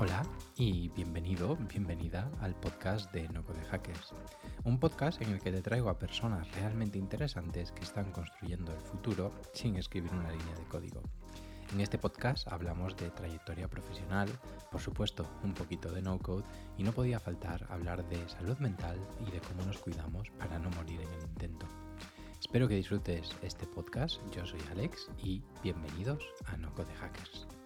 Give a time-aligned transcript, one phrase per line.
[0.00, 0.22] Hola
[0.54, 4.14] y bienvenido, bienvenida al podcast de No Code Hackers,
[4.62, 8.80] un podcast en el que te traigo a personas realmente interesantes que están construyendo el
[8.80, 11.02] futuro sin escribir una línea de código.
[11.72, 14.28] En este podcast hablamos de trayectoria profesional,
[14.70, 16.44] por supuesto un poquito de no code
[16.76, 20.70] y no podía faltar hablar de salud mental y de cómo nos cuidamos para no
[20.70, 21.66] morir en el intento.
[22.38, 27.57] Espero que disfrutes este podcast, yo soy Alex y bienvenidos a No Code Hackers.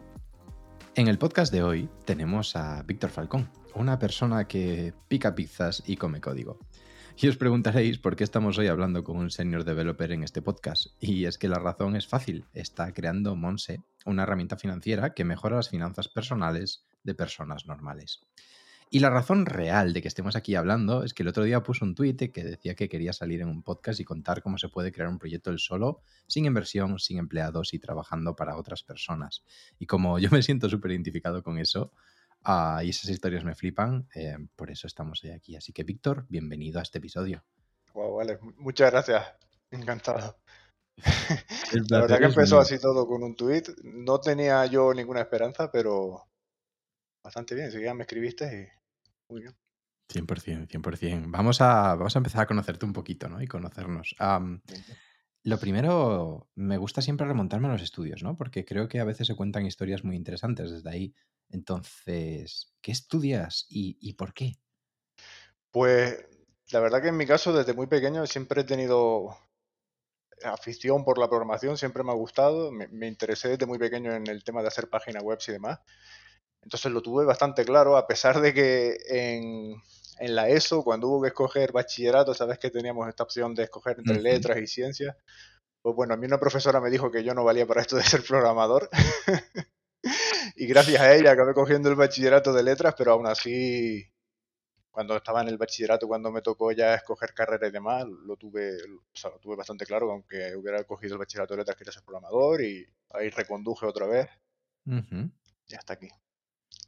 [0.94, 5.96] En el podcast de hoy tenemos a Víctor Falcón, una persona que pica pizzas y
[5.96, 6.58] come código.
[7.16, 10.88] Y os preguntaréis por qué estamos hoy hablando con un senior developer en este podcast.
[11.00, 12.44] Y es que la razón es fácil.
[12.52, 18.26] Está creando Monse, una herramienta financiera que mejora las finanzas personales de personas normales.
[18.94, 21.86] Y la razón real de que estemos aquí hablando es que el otro día puso
[21.86, 24.92] un tuit que decía que quería salir en un podcast y contar cómo se puede
[24.92, 29.44] crear un proyecto él solo, sin inversión, sin empleados y trabajando para otras personas.
[29.78, 31.94] Y como yo me siento súper identificado con eso,
[32.44, 35.56] uh, y esas historias me flipan, eh, por eso estamos hoy aquí.
[35.56, 37.42] Así que, Víctor, bienvenido a este episodio.
[37.94, 39.24] Wow, vale, muchas gracias.
[39.70, 40.36] Encantado.
[41.88, 43.70] La verdad que empezó así todo con un tuit.
[43.84, 46.26] No tenía yo ninguna esperanza, pero
[47.24, 47.68] bastante bien.
[47.68, 48.81] Enseguida me escribiste
[49.28, 49.56] bien.
[50.08, 51.24] 100%, 100%.
[51.28, 53.40] Vamos a, vamos a empezar a conocerte un poquito, ¿no?
[53.40, 54.14] Y conocernos.
[55.44, 58.36] lo primero, me gusta siempre remontarme a los estudios, ¿no?
[58.36, 61.14] Porque creo que a veces se cuentan historias muy interesantes desde ahí.
[61.48, 64.58] Entonces, ¿qué estudias y, y por qué?
[65.70, 66.26] Pues
[66.70, 69.36] la verdad que en mi caso, desde muy pequeño, siempre he tenido
[70.44, 72.70] afición por la programación, siempre me ha gustado.
[72.72, 75.80] Me, me, interesé desde muy pequeño en el tema de hacer páginas web y demás.
[76.62, 79.82] Entonces lo tuve bastante claro, a pesar de que en,
[80.18, 83.98] en la ESO, cuando hubo que escoger bachillerato, sabes que teníamos esta opción de escoger
[83.98, 85.16] entre letras y ciencias.
[85.82, 88.02] Pues bueno, a mí una profesora me dijo que yo no valía para esto de
[88.04, 88.88] ser programador.
[90.56, 94.06] y gracias a ella acabé cogiendo el bachillerato de letras, pero aún así,
[94.92, 98.76] cuando estaba en el bachillerato, cuando me tocó ya escoger carrera y demás, lo tuve,
[98.76, 102.04] o sea, lo tuve bastante claro, aunque hubiera cogido el bachillerato de letras quería ser
[102.04, 104.28] programador y ahí reconduje otra vez.
[105.66, 106.08] Y hasta aquí.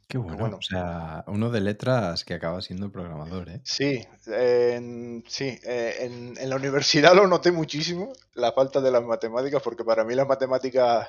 [0.07, 3.61] Qué bueno, o sea, uno de letras que acaba siendo programador, ¿eh?
[3.63, 9.03] Sí, en, sí, eh, en, en, la universidad lo noté muchísimo, la falta de las
[9.03, 11.07] matemáticas, porque para mí las matemáticas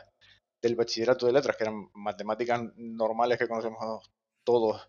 [0.62, 4.10] del bachillerato de letras, que eran matemáticas normales que conocemos
[4.44, 4.88] todos,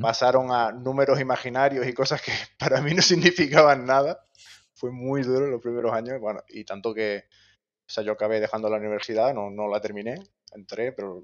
[0.00, 4.26] pasaron a números imaginarios y cosas que para mí no significaban nada.
[4.74, 8.70] Fue muy duro los primeros años, bueno, y tanto que, o sea, yo acabé dejando
[8.70, 10.14] la universidad, no, no la terminé,
[10.52, 11.22] entré, pero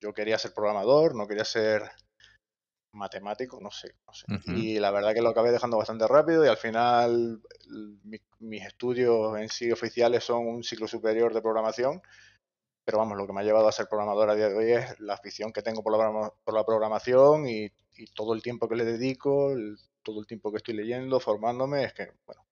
[0.00, 1.82] yo quería ser programador, no quería ser
[2.92, 4.26] matemático, no sé, no sé.
[4.52, 7.42] Y la verdad que lo acabé dejando bastante rápido y al final
[8.38, 12.00] mis estudios en sí oficiales son un ciclo superior de programación,
[12.84, 15.00] pero vamos, lo que me ha llevado a ser programador a día de hoy es
[15.00, 17.70] la afición que tengo por la, por la programación y,
[18.12, 19.54] todo el tiempo que le dedico,
[20.02, 22.44] todo el tiempo que estoy leyendo, formándome, es que, bueno,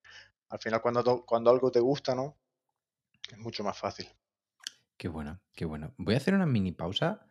[0.47, 2.37] al final cuando, cuando algo te gusta, ¿no?
[3.29, 4.07] Es mucho más fácil.
[4.97, 5.93] Qué bueno, qué bueno.
[5.97, 7.27] Voy a hacer una mini pausa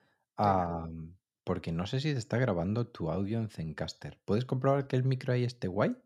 [1.44, 4.18] porque no sé si te está grabando tu audio en Zencaster.
[4.24, 5.96] ¿Puedes comprobar que el micro ahí esté guay?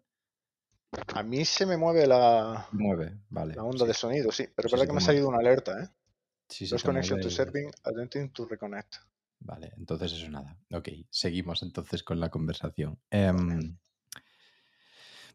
[1.15, 3.55] A mí se me mueve la, Mueve, vale.
[3.55, 5.89] la onda de sonido, sí, pero es verdad que me ha salido una alerta, ¿eh?
[6.49, 8.97] Sí, sí, connection to serving, attempting to reconnect.
[9.41, 10.56] Vale, entonces eso nada.
[10.72, 12.99] Ok, seguimos entonces con la conversación.
[13.11, 13.77] Em,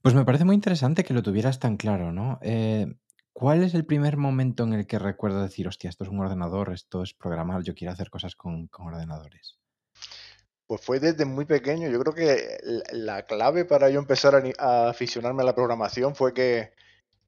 [0.02, 2.40] pues me parece muy interesante que lo tuvieras tan claro, ¿no?
[2.42, 2.88] Eh,
[3.34, 6.72] ¿Cuál es el primer momento en el que recuerdo decir, hostia, esto es un ordenador,
[6.74, 9.58] esto es programar, yo quiero hacer cosas con, ordenadores?
[10.68, 11.90] Pues fue desde muy pequeño.
[11.90, 12.58] Yo creo que
[12.92, 16.72] la clave para yo empezar a, aficionarme a la programación fue que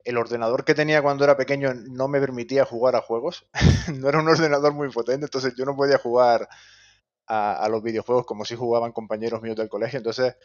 [0.03, 3.47] el ordenador que tenía cuando era pequeño no me permitía jugar a juegos.
[3.97, 6.49] no era un ordenador muy potente, entonces yo no podía jugar
[7.27, 9.97] a, a, los videojuegos como si jugaban compañeros míos del colegio.
[9.97, 10.35] Entonces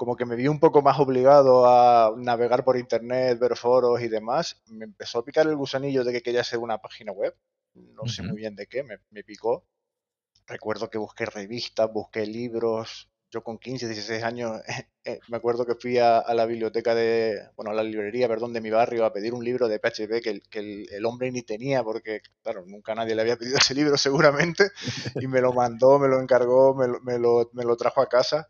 [0.00, 4.08] como que me vi un poco más obligado a navegar por internet, ver foros y
[4.08, 7.36] demás, me empezó a picar el gusanillo de que quería hacer una página web.
[7.74, 9.66] No sé muy bien de qué, me, picó.
[10.46, 13.10] Recuerdo que busqué revistas, busqué libros.
[13.30, 14.62] Yo con 15, 16 años
[15.04, 18.62] eh, me acuerdo que fui a, la biblioteca de, bueno, a la librería, perdón, de
[18.62, 21.84] mi barrio a pedir un libro de PHP que, el, que el, hombre ni tenía
[21.84, 24.70] porque, claro, nunca nadie le había pedido ese libro seguramente
[25.16, 28.48] y me lo mandó, me lo encargó, me me lo, me lo trajo a casa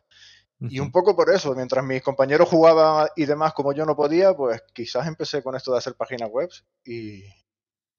[0.61, 4.35] y un poco por eso, mientras mis compañeros jugaban y demás como yo no podía,
[4.35, 6.51] pues quizás empecé con esto de hacer páginas web
[6.85, 7.25] y,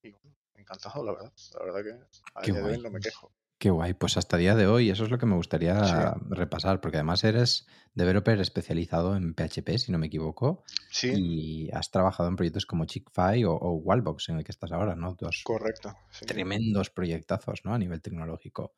[0.04, 0.16] y
[0.56, 1.34] encantado, la verdad.
[1.58, 3.32] La verdad que a día de hoy no me quejo.
[3.62, 6.82] Qué guay, pues hasta el día de hoy eso es lo que me gustaría repasar,
[6.82, 11.14] porque además eres developer especializado en PHP, si no me equivoco, sí.
[11.16, 14.96] y has trabajado en proyectos como Chickfy o, o, Wallbox, en el que estás ahora,
[14.96, 15.16] ¿no?
[15.44, 15.94] Correcto.
[16.26, 17.76] Tremendos proyectazos, ¿no?
[17.76, 18.74] A nivel tecnológico.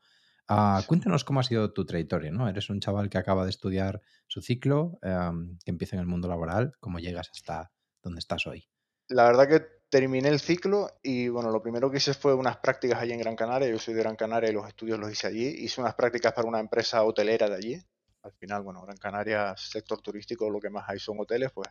[0.47, 2.49] Ah, cuéntanos cómo ha sido tu trayectoria, ¿no?
[2.49, 6.27] Eres un chaval que acaba de estudiar su ciclo, em, que empieza en el mundo
[6.27, 8.67] laboral, ¿cómo llegas hasta donde estás hoy?
[9.07, 12.99] La verdad que terminé el ciclo y bueno, lo primero que hice fue unas prácticas
[12.99, 13.69] allí en Gran Canaria.
[13.69, 15.45] Yo soy de Gran Canaria y los estudios los hice allí.
[15.45, 17.81] Hice unas prácticas para una empresa hotelera de allí.
[18.23, 21.69] Al final, bueno, Gran Canaria, sector turístico, lo que más hay son hoteles, pues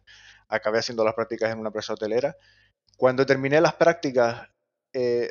[0.48, 2.36] acabé haciendo las prácticas en una empresa hotelera.
[2.96, 4.48] Cuando terminé las prácticas,
[4.92, 5.30] eh,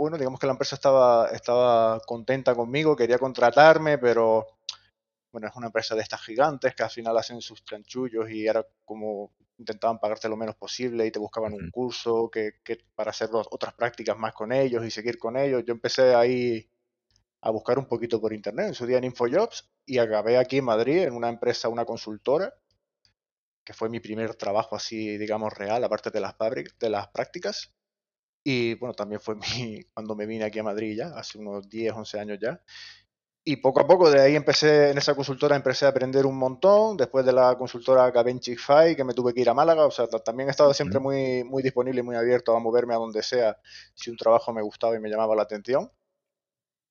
[0.00, 4.46] bueno, digamos que la empresa estaba, estaba contenta conmigo, quería contratarme, pero
[5.30, 8.66] bueno, es una empresa de estas gigantes que al final hacen sus chanchullos y era
[8.86, 12.54] como intentaban pagarte lo menos posible y te buscaban un curso que,
[12.94, 15.64] para hacer otras prácticas más con ellos y seguir con ellos.
[15.66, 16.66] Yo empecé ahí
[17.42, 20.64] a buscar un poquito por internet, en su día en InfoJobs, y acabé aquí en
[20.64, 22.54] Madrid en una empresa, una consultora,
[23.62, 27.74] que fue mi primer trabajo así, digamos, real, aparte de las, de las prácticas.
[28.44, 29.36] Y bueno, también fue
[29.74, 32.60] mi, cuando me vine aquí a Madrid ya, hace unos 10, 11 años ya.
[33.42, 36.96] Y poco a poco de ahí empecé, en esa consultora empecé a aprender un montón.
[36.96, 39.86] Después de la consultora acabé en Chick-fil que me tuve que ir a Málaga.
[39.86, 42.98] O sea, también he estado siempre muy, muy disponible y muy abierto a moverme a
[42.98, 43.56] donde sea
[43.94, 45.90] si un trabajo me gustaba y me llamaba la atención.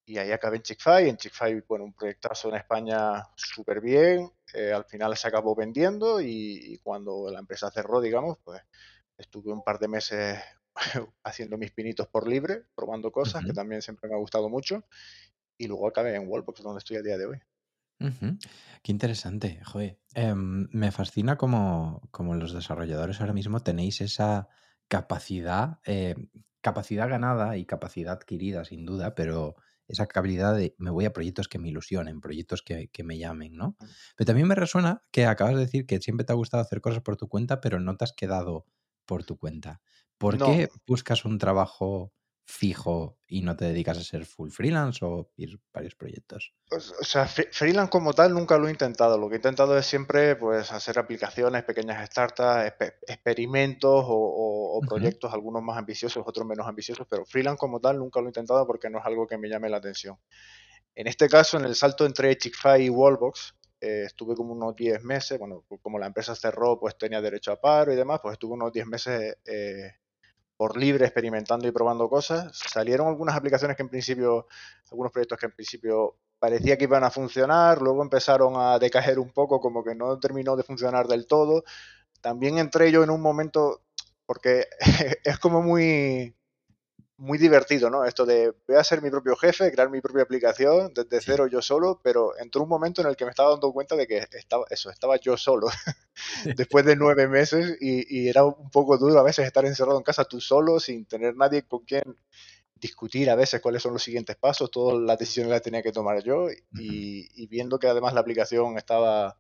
[0.05, 4.31] Y ahí acabé en Chick-fil En Chick-fil bueno, un proyectazo en España súper bien.
[4.53, 8.59] Eh, al final se acabó vendiendo y, cuando la empresa cerró, digamos, pues
[9.17, 10.39] estuve un par de meses
[11.23, 14.85] haciendo mis pinitos por libre, probando cosas, que también siempre me ha gustado mucho
[15.57, 17.37] y luego acabé en Wallbox, donde estoy a día de hoy.
[18.81, 19.99] Qué interesante, joder.
[20.13, 24.47] Em, me fascina como, como, los desarrolladores ahora mismo tenéis esa
[24.87, 26.15] capacidad, eh,
[26.61, 29.55] capacidad ganada y capacidad adquirida, sin duda, pero
[29.89, 33.57] esa capacidad de me voy a proyectos que me ilusionen, proyectos que, que, me llamen,
[33.57, 33.75] ¿no?
[33.79, 33.85] Mm.
[34.15, 37.01] Pero también me resuena que acabas de decir que siempre te ha gustado hacer cosas
[37.01, 38.65] por tu cuenta, pero no te has quedado
[39.05, 39.81] por tu cuenta.
[40.19, 42.13] ¿Por qué buscas un trabajo
[42.45, 46.53] fijo y no te dedicas a ser full freelance o ir varios proyectos?
[46.67, 49.17] Pues, o sea, freelance como tal nunca lo he intentado.
[49.17, 52.73] Lo que he intentado es siempre pues, hacer aplicaciones, pequeñas startups,
[53.07, 58.27] experimentos o, proyectos, algunos más ambiciosos, otros menos ambiciosos, pero freelance como tal nunca lo
[58.27, 60.17] he intentado porque no es algo que me llame la atención.
[60.95, 65.03] En este caso, en el salto entre Chick-fil y Wallbox, eh, estuve como unos 10
[65.03, 68.53] meses, bueno, como la empresa cerró, pues tenía derecho a paro y demás, pues estuve
[68.53, 69.98] unos 10 meses eh,
[70.59, 72.51] por libre experimentando y probando cosas.
[72.51, 74.45] Salieron algunas aplicaciones que en principio,
[74.91, 79.31] algunos proyectos que en principio parecía que iban a funcionar, luego empezaron a decaer un
[79.31, 81.63] poco, como que no terminó de funcionar del todo.
[82.19, 83.83] También entré yo en un momento,
[84.25, 84.65] porque
[85.23, 86.35] es como muy,
[87.19, 88.05] muy divertido, ¿no?
[88.05, 91.61] Esto de voy a ser mi propio jefe, crear mi propia aplicación desde cero yo
[91.61, 94.65] solo, pero entró un momento en el que me estaba dando cuenta de que estaba
[94.69, 95.67] eso, estaba yo solo
[96.55, 100.25] después de nueve meses y, era un poco duro a veces estar encerrado en casa
[100.25, 102.03] tú solo sin tener nadie con quien
[102.75, 106.23] discutir a veces cuáles son los siguientes pasos, todas las decisiones las tenía que tomar
[106.23, 109.37] yo y, y viendo que además la aplicación estaba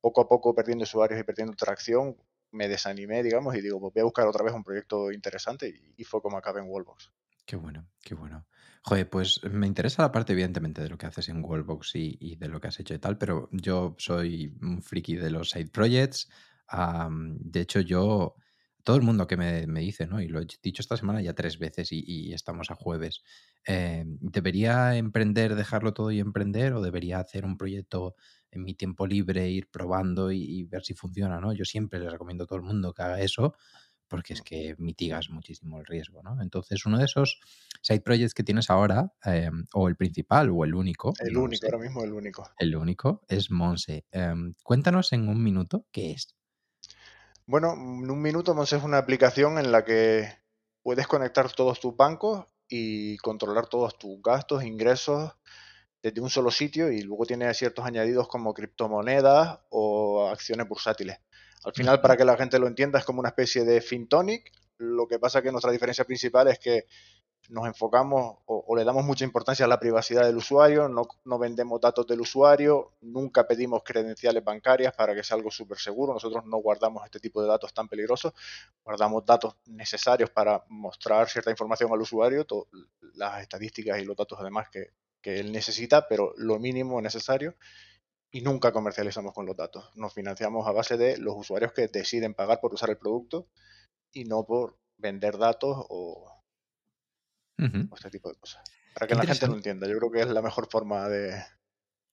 [0.00, 2.16] poco a poco perdiendo usuarios y perdiendo tracción,
[2.52, 6.04] me desanimé, digamos, y digo, pues voy a buscar otra vez un proyecto interesante y,
[6.04, 7.10] fue como acabé en Wallbox.
[7.44, 8.46] Qué bueno, qué bueno.
[8.82, 12.48] Joder, pues me interesa la parte, evidentemente, de lo que haces en Wallbox y, de
[12.48, 16.28] lo que has hecho y tal, pero yo soy un friki de los side projects.
[16.68, 18.36] de hecho, yo,
[18.84, 20.20] todo el mundo que me, dice, ¿no?
[20.20, 23.22] Y lo he dicho esta semana ya tres veces y, estamos a jueves.
[23.66, 28.16] Eh, ¿Debería emprender, dejarlo todo y emprender o debería hacer un proyecto
[28.52, 31.52] en mi tiempo libre, ir probando y, ver si funciona, ¿no?
[31.52, 33.54] Yo siempre les recomiendo a todo el mundo que haga eso
[34.06, 36.42] porque es que mitigas muchísimo el riesgo, ¿no?
[36.42, 37.40] Entonces, uno de esos
[37.80, 41.14] side projects que tienes ahora, em, o el principal, o el único.
[41.18, 42.50] El único, ahora mismo el único.
[42.58, 44.04] El único es Monse.
[44.12, 46.36] Em, cuéntanos en un minuto qué es.
[47.46, 50.28] Bueno, en un minuto Monse es una aplicación en la que
[50.82, 55.32] puedes conectar todos tus bancos y controlar todos tus gastos, ingresos,
[56.02, 61.18] desde un solo sitio y luego tiene ciertos añadidos como criptomonedas o acciones bursátiles.
[61.64, 64.50] Al final, para que la gente lo entienda, es como una especie de FinTonic.
[64.78, 66.86] Lo que pasa que nuestra diferencia principal es que
[67.50, 71.80] nos enfocamos o, le damos mucha importancia a la privacidad del usuario, no, no, vendemos
[71.80, 76.12] datos del usuario, nunca pedimos credenciales bancarias para que sea algo súper seguro.
[76.14, 78.32] Nosotros no guardamos este tipo de datos tan peligrosos,
[78.82, 82.46] guardamos datos necesarios para mostrar cierta información al usuario,
[83.14, 84.90] las estadísticas y los datos además que,
[85.22, 87.56] que él necesita, pero lo mínimo necesario
[88.30, 89.90] y nunca comercializamos con los datos.
[89.94, 93.48] Nos financiamos a base de los usuarios que deciden pagar por usar el producto
[94.12, 96.28] y no por vender datos o,
[97.58, 98.62] este tipo de cosas.
[98.94, 101.42] Para que la gente lo entienda, yo creo que es la mejor forma de,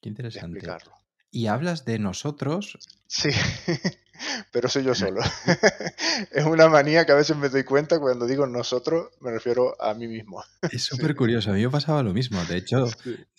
[0.02, 0.58] Qué interesante.
[0.58, 0.94] explicarlo.
[1.32, 2.78] Y hablas de nosotros.
[3.08, 3.30] Sí,
[4.52, 5.22] pero soy yo solo.
[6.32, 9.94] es una manía que a veces me doy cuenta cuando digo nosotros, me refiero a
[9.94, 10.44] mí mismo.
[10.72, 12.44] Es súper curioso, a mí me pasaba lo mismo.
[12.46, 12.88] De hecho,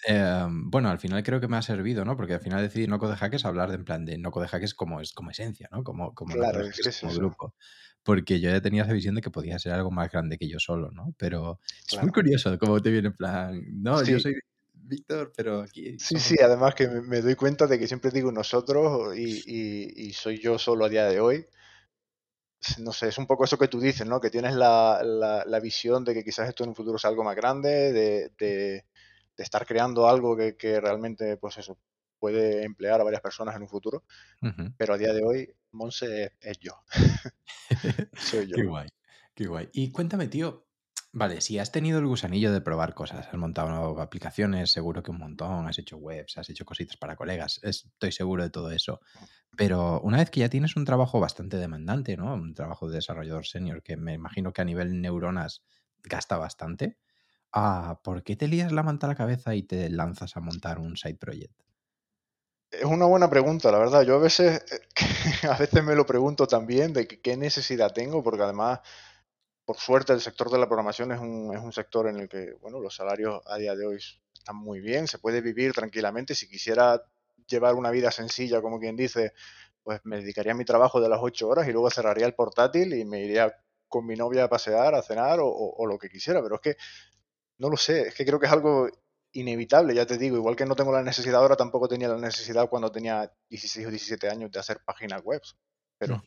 [0.07, 2.17] em, bueno, al final creo que me ha servido, ¿no?
[2.17, 4.75] Porque al final decidí no code hackers hablar de en plan de no code hackers
[4.75, 5.83] como, es, como esencia, ¿no?
[5.83, 7.55] Como, como, claro, es como grupo.
[8.03, 10.59] Porque yo ya tenía esa visión de que podía ser algo más grande que yo
[10.59, 11.15] solo, ¿no?
[11.19, 14.37] Pero es muy curioso cómo te viene en plan, no, yo soy
[14.91, 15.99] Víctor, pero aquí...
[15.99, 20.59] Sí, sí, además que me, doy cuenta de que siempre digo nosotros y, soy yo
[20.59, 21.47] solo a día de hoy.
[22.79, 24.21] No sé, es un poco eso que tú dices, ¿no?
[24.21, 27.37] Que tienes la, la, visión de que quizás esto en un futuro sea algo más
[27.37, 28.85] grande, de, de,
[29.39, 31.79] estar creando algo que, que, realmente, pues eso,
[32.19, 34.05] puede emplear a varias personas en un futuro.
[34.77, 36.75] Pero a día de hoy, Monse es, yo.
[38.17, 38.57] soy yo.
[38.57, 38.89] Qué guay,
[39.35, 39.69] qué guay.
[39.73, 40.67] Y cuéntame, tío,
[41.13, 45.19] Vale, si has tenido el gusanillo de probar cosas, has montado aplicaciones, seguro que un
[45.19, 49.01] montón, has hecho webs, has hecho cositas para colegas, estoy seguro de todo eso.
[49.57, 52.35] Pero una vez que ya tienes un trabajo bastante demandante, ¿no?
[52.35, 55.63] Un trabajo de desarrollador senior que me imagino que a nivel neuronas
[56.05, 56.99] gasta bastante,
[57.53, 60.79] ah, ¿por qué te lías la manta a la cabeza y te lanzas a montar
[60.79, 61.61] un side project?
[62.71, 64.03] Es una buena pregunta, la verdad.
[64.03, 64.65] Yo a veces,
[65.51, 68.81] a veces me lo pregunto también de qué necesidad tengo, porque además
[69.71, 72.55] por suerte el sector de la programación es un, es un sector en el que
[72.61, 74.01] bueno, los salarios a día de hoy
[74.35, 76.35] están muy bien, se puede vivir tranquilamente.
[76.35, 77.01] Si quisiera
[77.47, 79.33] llevar una vida sencilla, como quien dice,
[79.85, 82.95] pues me dedicaría a mi trabajo de las 8 horas y luego cerraría el portátil
[82.95, 83.55] y me iría
[83.87, 86.43] con mi novia a pasear, a cenar o, lo que quisiera.
[86.43, 86.77] Pero es que
[87.59, 88.89] no lo sé, es que creo que es algo
[89.31, 92.69] inevitable, ya te digo, igual que no tengo la necesidad ahora, tampoco tenía la necesidad
[92.69, 95.41] cuando tenía 16 o 17 años de hacer páginas web.
[95.97, 96.21] Pero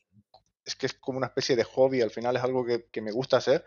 [0.66, 3.38] es que es como una especie de hobby, al final es algo que, me gusta
[3.38, 3.66] hacer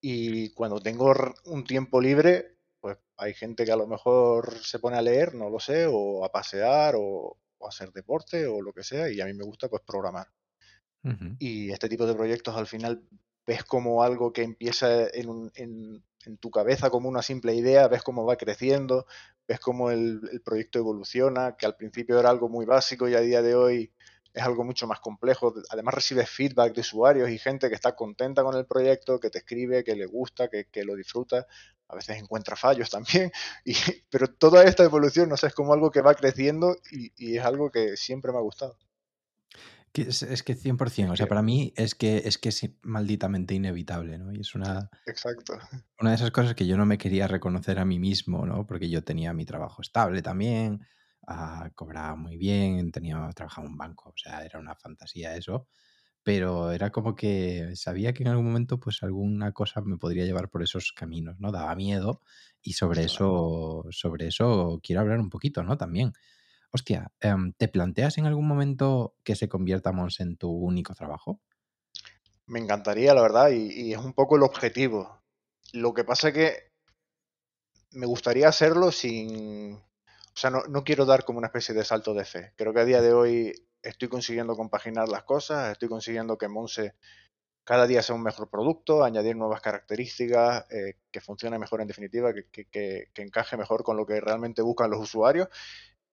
[0.00, 1.14] y cuando tengo
[1.44, 5.50] un tiempo libre, pues hay gente que a lo mejor se pone a leer, no
[5.50, 9.26] lo sé, o a pasear o, a hacer deporte o lo que sea y a
[9.26, 10.28] mí me gusta pues programar.
[11.38, 13.00] Y este tipo de proyectos al final
[13.46, 16.02] ves como algo que empieza en, en,
[16.40, 19.06] tu cabeza como una simple idea, ves cómo va creciendo,
[19.46, 23.20] ves cómo el, el, proyecto evoluciona, que al principio era algo muy básico y a
[23.20, 23.92] día de hoy
[24.36, 25.54] es algo mucho más complejo.
[25.70, 29.38] Además recibes feedback de usuarios y gente que está contenta con el proyecto, que te
[29.38, 31.46] escribe, que le gusta, que, lo disfruta.
[31.88, 33.32] A veces encuentra fallos también.
[33.64, 33.74] Y,
[34.10, 37.70] pero toda esta evolución, no sé, es como algo que va creciendo y, es algo
[37.70, 38.76] que siempre me ha gustado.
[39.94, 44.18] es, es, que 100%, o sea, para mí es que, es que es malditamente inevitable,
[44.18, 44.34] ¿no?
[44.34, 44.90] Y es una...
[45.06, 45.58] Exacto.
[45.98, 48.66] Una de esas cosas que yo no me quería reconocer a mí mismo, ¿no?
[48.66, 50.86] Porque yo tenía mi trabajo estable también,
[51.26, 55.66] Ah, cobraba muy bien, tenía, trabajaba en un banco, o sea, era una fantasía eso,
[56.22, 60.50] pero era como que sabía que en algún momento pues alguna cosa me podría llevar
[60.50, 61.52] por esos caminos, ¿no?
[61.52, 62.22] Daba miedo
[62.62, 65.76] y sobre eso, sobre eso quiero hablar un poquito, ¿no?
[65.76, 66.12] También.
[66.72, 71.40] Hostia, em, ¿te planteas en algún momento que se convierta Mons en tu único trabajo?
[72.46, 75.22] Me encantaría, la verdad, y, y es un poco el objetivo.
[75.72, 76.72] Lo que pasa es que
[77.92, 79.80] me gustaría hacerlo sin,
[80.36, 82.52] o sea, no, quiero dar como una especie de salto de fe.
[82.56, 86.94] Creo que a día de hoy estoy consiguiendo compaginar las cosas, estoy consiguiendo que Monse
[87.64, 92.34] cada día sea un mejor producto, añadir nuevas características, eh, que funcione mejor en definitiva,
[92.34, 95.48] que, encaje mejor con lo que realmente buscan los usuarios.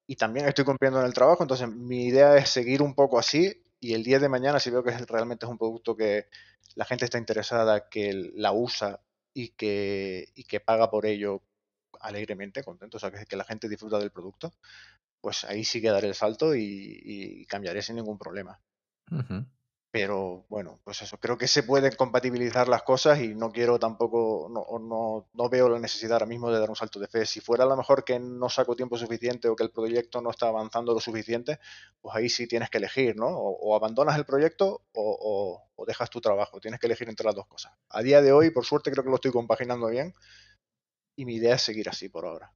[0.08, 3.62] Y también estoy cumpliendo en el trabajo, entonces mi idea es seguir un poco así
[3.82, 6.28] y el día de mañana si veo que realmente es un producto que
[6.76, 9.02] la gente está interesada, que la usa
[9.34, 11.42] y que, y que paga por ello
[12.04, 14.54] alegremente, contento, o sea, que, que la gente disfruta del producto,
[15.24, 18.60] pues ahí sí que daré el salto y, cambiaré sin ningún problema.
[19.90, 24.50] Pero bueno, pues eso, creo que se pueden compatibilizar las cosas y no quiero tampoco,
[24.52, 27.26] no, no, no, veo la necesidad ahora mismo de dar un salto de fe.
[27.26, 30.32] Si fuera a lo mejor que no saco tiempo suficiente o que el proyecto no
[30.32, 31.60] está avanzando lo suficiente,
[32.02, 33.28] pues ahí sí tienes que elegir, ¿no?
[33.28, 36.60] O, abandonas el proyecto o, o, dejas tu trabajo.
[36.60, 37.72] Tienes que elegir entre las dos cosas.
[37.90, 40.14] A día de hoy, por suerte, creo que lo estoy compaginando bien
[41.16, 42.54] y mi idea es seguir así por ahora.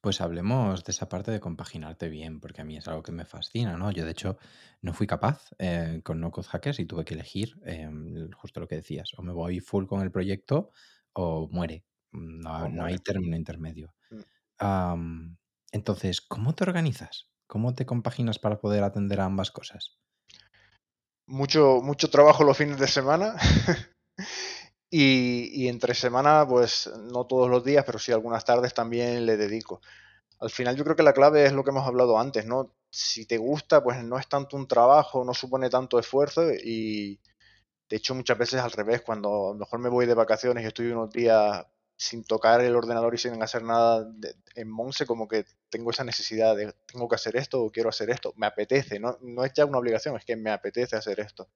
[0.00, 3.24] Pues hablemos de esa parte de compaginarte bien, porque a mí es algo que me
[3.24, 3.92] fascina, ¿no?
[3.92, 4.36] Yo, de hecho,
[4.80, 8.66] no fui capaz eh, con No Code Hackers y tuve que elegir em, justo lo
[8.66, 9.10] que decías.
[9.16, 10.70] O me voy full con el proyecto
[11.12, 11.84] o muere.
[12.10, 13.94] No, hay término intermedio.
[14.60, 15.36] Mm.
[15.72, 17.30] entonces, ¿cómo te organizas?
[17.46, 19.98] ¿Cómo te compaginas para poder atender a ambas cosas?
[21.26, 23.36] Mucho, mucho trabajo los fines de semana
[24.94, 29.80] Y, entre semana, pues no todos los días, pero sí algunas tardes también le dedico.
[30.38, 32.74] Al final yo creo que la clave es lo que hemos hablado antes, ¿no?
[32.90, 37.18] Si te gusta, pues no es tanto un trabajo, no supone tanto esfuerzo y
[37.88, 40.66] de hecho muchas veces al revés, cuando a lo mejor me voy de vacaciones y
[40.66, 41.64] estoy unos días
[41.96, 44.06] sin tocar el ordenador y sin hacer nada
[44.54, 48.10] en Monse, como que tengo esa necesidad de tengo que hacer esto o quiero hacer
[48.10, 51.48] esto, me apetece, no, no es ya una obligación, es que me apetece hacer esto.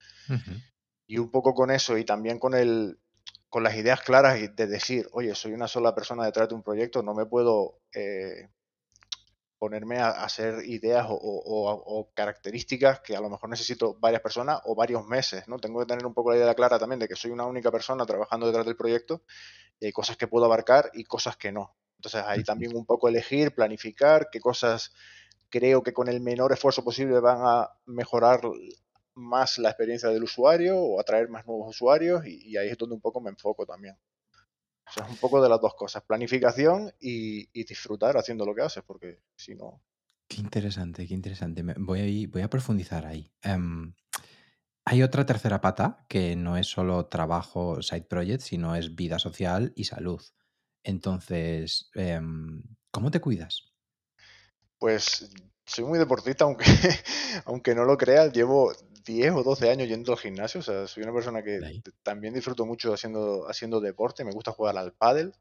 [1.07, 2.99] Y un poco con eso y también con el
[3.49, 7.03] con las ideas claras de decir, oye, soy una sola persona detrás de un proyecto,
[7.03, 8.50] no me puedo eh,
[9.59, 15.07] ponerme a, hacer ideas o, características que a lo mejor necesito varias personas o varios
[15.07, 15.59] meses, ¿no?
[15.59, 18.05] Tengo que tener un poco la idea clara también de que soy una única persona
[18.05, 19.23] trabajando detrás del proyecto
[19.81, 21.76] y hay cosas que puedo abarcar y cosas que no.
[21.99, 24.93] Entonces ahí también un poco elegir, planificar qué cosas
[25.49, 28.41] creo que con el menor esfuerzo posible van a mejorar
[29.17, 32.95] más la experiencia del usuario o atraer más nuevos usuarios y, y ahí es donde
[32.95, 33.97] un poco me enfoco también.
[34.89, 38.63] O sea, es un poco de las dos cosas, planificación y, disfrutar haciendo lo que
[38.63, 39.83] haces, porque si no...
[40.29, 41.63] Qué interesante, qué interesante.
[41.79, 43.33] Voy a, voy a profundizar ahí.
[43.43, 43.95] Em,
[44.85, 49.73] hay otra tercera pata que no es solo trabajo, side project, sino es vida social
[49.75, 50.23] y salud.
[50.85, 53.73] Entonces, em, ¿cómo te cuidas?
[54.79, 55.29] Pues
[55.65, 56.65] soy muy deportista, aunque,
[57.45, 58.33] aunque no lo creas.
[58.33, 58.73] Llevo
[59.07, 61.61] 10 o 12 años yendo al gimnasio, o sea, soy una persona que
[62.03, 65.33] también disfruto mucho haciendo, haciendo deporte, me gusta jugar al pádel.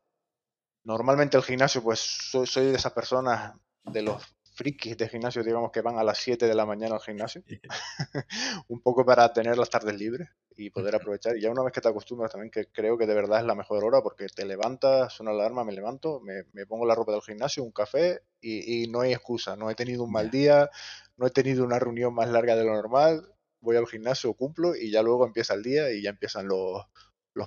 [0.83, 4.23] Normalmente el gimnasio, pues soy, soy de esas personas, de los
[4.55, 7.43] frikis de gimnasio, digamos, que van a las 7 de la mañana al gimnasio,
[8.69, 11.37] un poco para tener las tardes libres y poder aprovechar.
[11.37, 13.55] Y ya una vez que te acostumbras también, que creo que de verdad es la
[13.55, 17.21] mejor hora, porque te levantas, suena la alarma, me levanto, me, pongo la ropa del
[17.21, 19.55] gimnasio, un café y, no hay excusa.
[19.55, 20.69] No he tenido un mal día,
[21.17, 23.34] no he tenido una reunión más larga de lo normal,
[23.65, 26.85] voy al gimnasio, cumplo y ya luego empieza el día y ya empiezan los,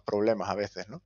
[0.05, 1.03] problemas a veces, ¿no?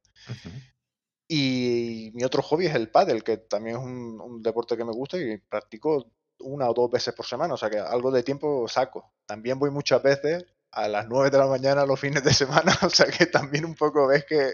[1.29, 5.19] Y mi otro hobby es el pádel, que también es un, deporte que me gusta
[5.19, 9.13] y practico una o dos veces por semana, o sea que algo de tiempo saco.
[9.25, 12.91] También voy muchas veces a las 9 de la mañana los fines de semana, o
[12.91, 14.53] sea que también un poco ves que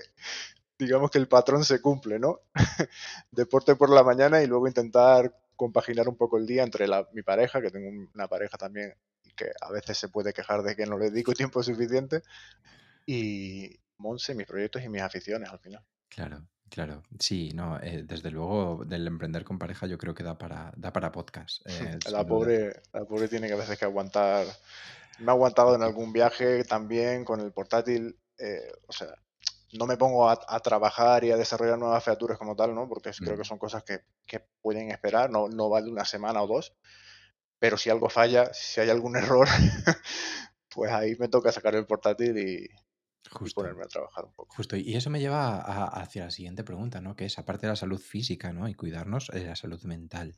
[0.78, 2.40] digamos que el patrón se cumple, ¿no?
[3.32, 7.22] Deporte por la mañana y luego intentar compaginar un poco el día entre la, mi
[7.22, 8.94] pareja, que tengo una pareja también
[9.38, 12.22] que a veces se puede quejar de que no le dedico tiempo suficiente,
[13.06, 15.82] y Monse, mis proyectos y mis aficiones al final.
[16.08, 20.36] Claro, Claro, sí, no, eh, desde luego del emprender con pareja yo creo que da
[20.36, 21.62] para, da para podcast.
[21.68, 24.46] Eh, la, pobre, la pobre tiene que a veces que aguantar.
[25.18, 28.18] Me ha aguantado en algún viaje también con el portátil.
[28.38, 29.08] Eh, o sea,
[29.72, 32.88] no me pongo a, trabajar y a desarrollar nuevas featuras como tal, ¿no?
[32.88, 36.46] Porque creo que son cosas que, que, pueden esperar, no, no vale una semana o
[36.46, 36.74] dos.
[37.58, 39.48] Pero si algo falla, si hay algún error,
[40.68, 42.68] pues ahí me toca sacar el portátil y,
[43.30, 43.60] Justo.
[43.60, 44.54] ponerme a trabajar un poco.
[44.54, 47.16] Justo, y eso me lleva hacia la siguiente pregunta, ¿no?
[47.16, 48.68] Que es, aparte de la salud física, ¿no?
[48.68, 50.36] Y cuidarnos, eh, la salud mental.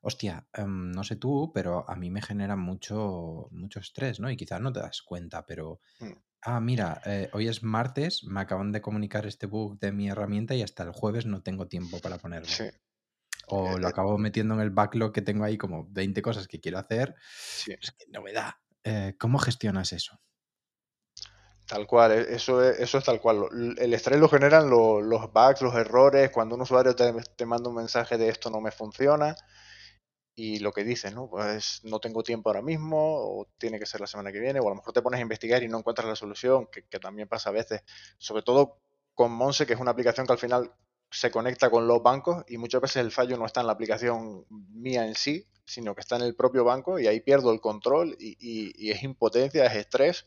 [0.00, 4.30] Hostia, em, no sé tú, pero a mí me genera mucho, mucho estrés, ¿no?
[4.30, 5.80] Y quizás no te das cuenta, pero...
[6.00, 6.12] Mm.
[6.44, 10.56] Ah, mira, eh, hoy es martes, me acaban de comunicar este bug de mi herramienta
[10.56, 12.48] y hasta el jueves no tengo tiempo para ponerlo.
[12.48, 12.64] Sí.
[13.54, 16.58] O eh, lo acabo metiendo en el backlog que tengo ahí como 20 cosas que
[16.58, 17.14] quiero hacer.
[17.22, 17.72] Sí.
[17.78, 18.58] Es que no me da.
[19.18, 20.18] ¿Cómo gestionas eso?
[21.66, 23.44] Tal cual, e, eso es, eso es tal cual.
[23.78, 27.76] El estrés lo generan los bugs, los errores, cuando un usuario te, te, manda un
[27.76, 29.34] mensaje de esto no me funciona
[30.34, 31.28] y lo que dices, ¿no?
[31.28, 34.66] Pues no tengo tiempo ahora mismo o tiene que ser la semana que viene o
[34.66, 37.28] a lo mejor te pones a investigar y no encuentras la solución, que, que también
[37.28, 37.82] pasa a veces,
[38.18, 38.80] sobre todo
[39.14, 40.72] con Monse, que es una aplicación que al final
[41.12, 44.44] se conecta con los bancos y muchas veces el fallo no está en la aplicación
[44.48, 48.16] mía en sí, sino que está en el propio banco y ahí pierdo el control
[48.18, 50.26] y, y, y es impotencia, es estrés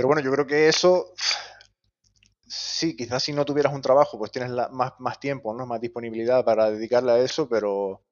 [0.00, 1.12] pero bueno, yo creo que eso,
[2.48, 5.66] sí, quizás si no tuvieras un trabajo, pues tienes más, más tiempo, ¿no?
[5.66, 8.02] Más disponibilidad para dedicarle a eso, pero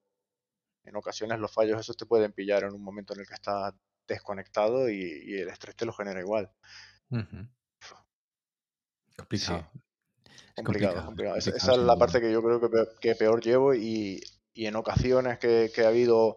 [0.83, 3.73] en ocasiones los fallos esos te pueden pillar en un momento en el que estás
[4.07, 6.51] desconectado y, el estrés te lo genera igual.
[9.17, 9.71] Complicado.
[10.55, 11.37] Complicado, complicado.
[11.37, 14.21] Esa, es la parte que yo creo que peor, que peor llevo y,
[14.53, 16.35] y en ocasiones que, que, ha habido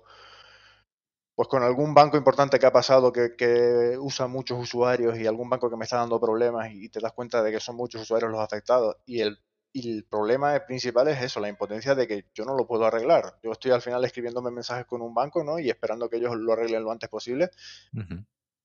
[1.35, 5.71] pues con algún banco importante que ha pasado que, usa muchos usuarios y algún banco
[5.71, 8.41] que me está dando problemas y te das cuenta de que son muchos usuarios los
[8.41, 9.39] afectados y el,
[9.75, 13.39] el problema principal es eso, la impotencia de que yo no lo puedo arreglar.
[13.43, 15.59] Yo estoy al final escribiéndome mensajes con un banco ¿no?
[15.59, 17.51] y esperando que ellos lo arreglen lo antes posible.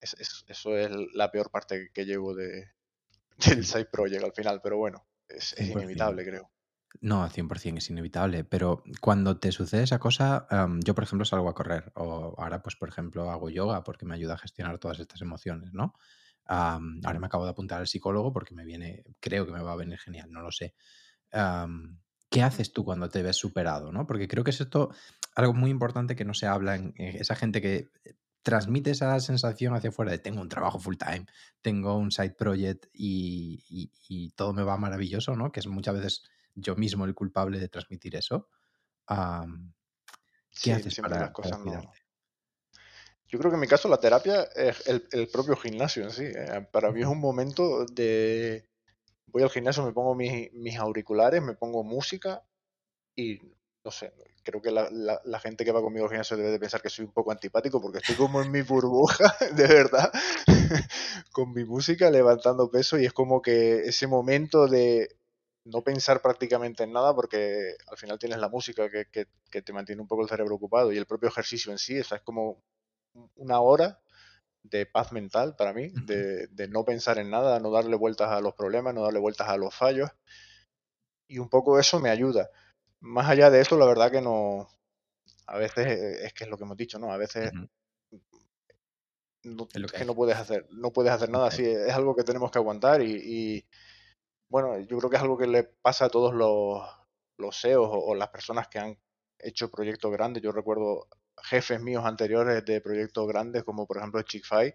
[0.01, 2.71] eso es la peor parte que llevo de,
[3.37, 6.51] del side project al final, pero bueno, es, es inevitable creo.
[7.01, 10.47] No, 100% es inevitable, pero cuando te sucede esa cosa,
[10.79, 14.15] yo por ejemplo salgo a correr o ahora pues por ejemplo hago yoga porque me
[14.15, 15.93] ayuda a gestionar todas estas emociones, ¿no?
[16.49, 19.75] ahora me acabo de apuntar al psicólogo porque me viene, creo que me va a
[19.75, 20.75] venir genial, no lo sé.
[22.29, 24.07] ¿Qué haces tú cuando te ves superado, no?
[24.07, 24.91] Porque creo que es esto
[25.35, 27.89] algo muy importante que no se habla en esa gente que
[28.47, 31.25] transmite esa sensación hacia afuera de tengo un trabajo full time,
[31.61, 33.61] tengo un side project y,
[34.07, 35.51] y todo me va maravilloso, ¿no?
[35.51, 36.23] Que es muchas veces
[36.55, 38.47] yo mismo el culpable de transmitir eso.
[39.05, 41.59] ¿Qué haces para, las cosas
[43.27, 46.23] Yo creo que en mi caso la terapia es el, propio gimnasio en sí.
[46.23, 48.65] Eh, para mí es un momento de...
[49.25, 52.45] Voy al gimnasio, me pongo mis, mis auriculares, me pongo música
[53.13, 53.41] y
[53.87, 54.11] no sé,
[54.43, 57.05] creo que la, la, gente que va conmigo al gimnasio debe de pensar que soy
[57.05, 60.11] un poco antipático porque estoy como en mi burbuja, de verdad,
[61.31, 65.15] con mi música levantando peso y es como que ese momento de
[65.63, 70.01] no pensar prácticamente en nada porque al final tienes la música que, que, te mantiene
[70.01, 72.61] un poco el cerebro ocupado y el propio ejercicio en sí, es como
[73.35, 74.01] una hora
[74.63, 78.41] de paz mental para mí, de, de no pensar en nada, no darle vueltas a
[78.41, 80.09] los problemas, no darle vueltas a los fallos
[81.29, 82.49] y un poco eso me ayuda
[83.07, 84.67] más allá de eso, la verdad que no.
[85.47, 87.11] A veces es que es lo que hemos dicho, ¿no?
[87.11, 87.51] A veces
[89.43, 91.65] no, es que no puedes hacer, no puedes hacer nada así.
[91.65, 93.65] Es algo que tenemos que aguantar y,
[94.49, 96.83] bueno, yo creo que es algo que le pasa a todos los,
[97.37, 98.97] los CEOs o, las personas que han
[99.39, 100.43] hecho proyectos grandes.
[100.43, 101.07] Yo recuerdo
[101.43, 104.73] jefes míos anteriores de proyectos grandes, como por ejemplo Chick-fil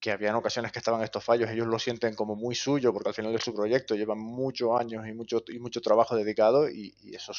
[0.00, 3.14] que habían ocasiones que estaban estos fallos, ellos lo sienten como muy suyo porque al
[3.14, 7.32] final de su proyecto llevan muchos años y mucho, y mucho trabajo dedicado y, eso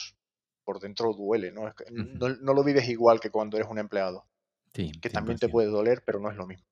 [0.63, 1.73] por dentro duele, ¿no?
[1.91, 2.53] ¿no?
[2.53, 4.27] lo vives igual que cuando eres un empleado.
[4.73, 6.65] Sí, que también te puede doler, pero no es lo mismo.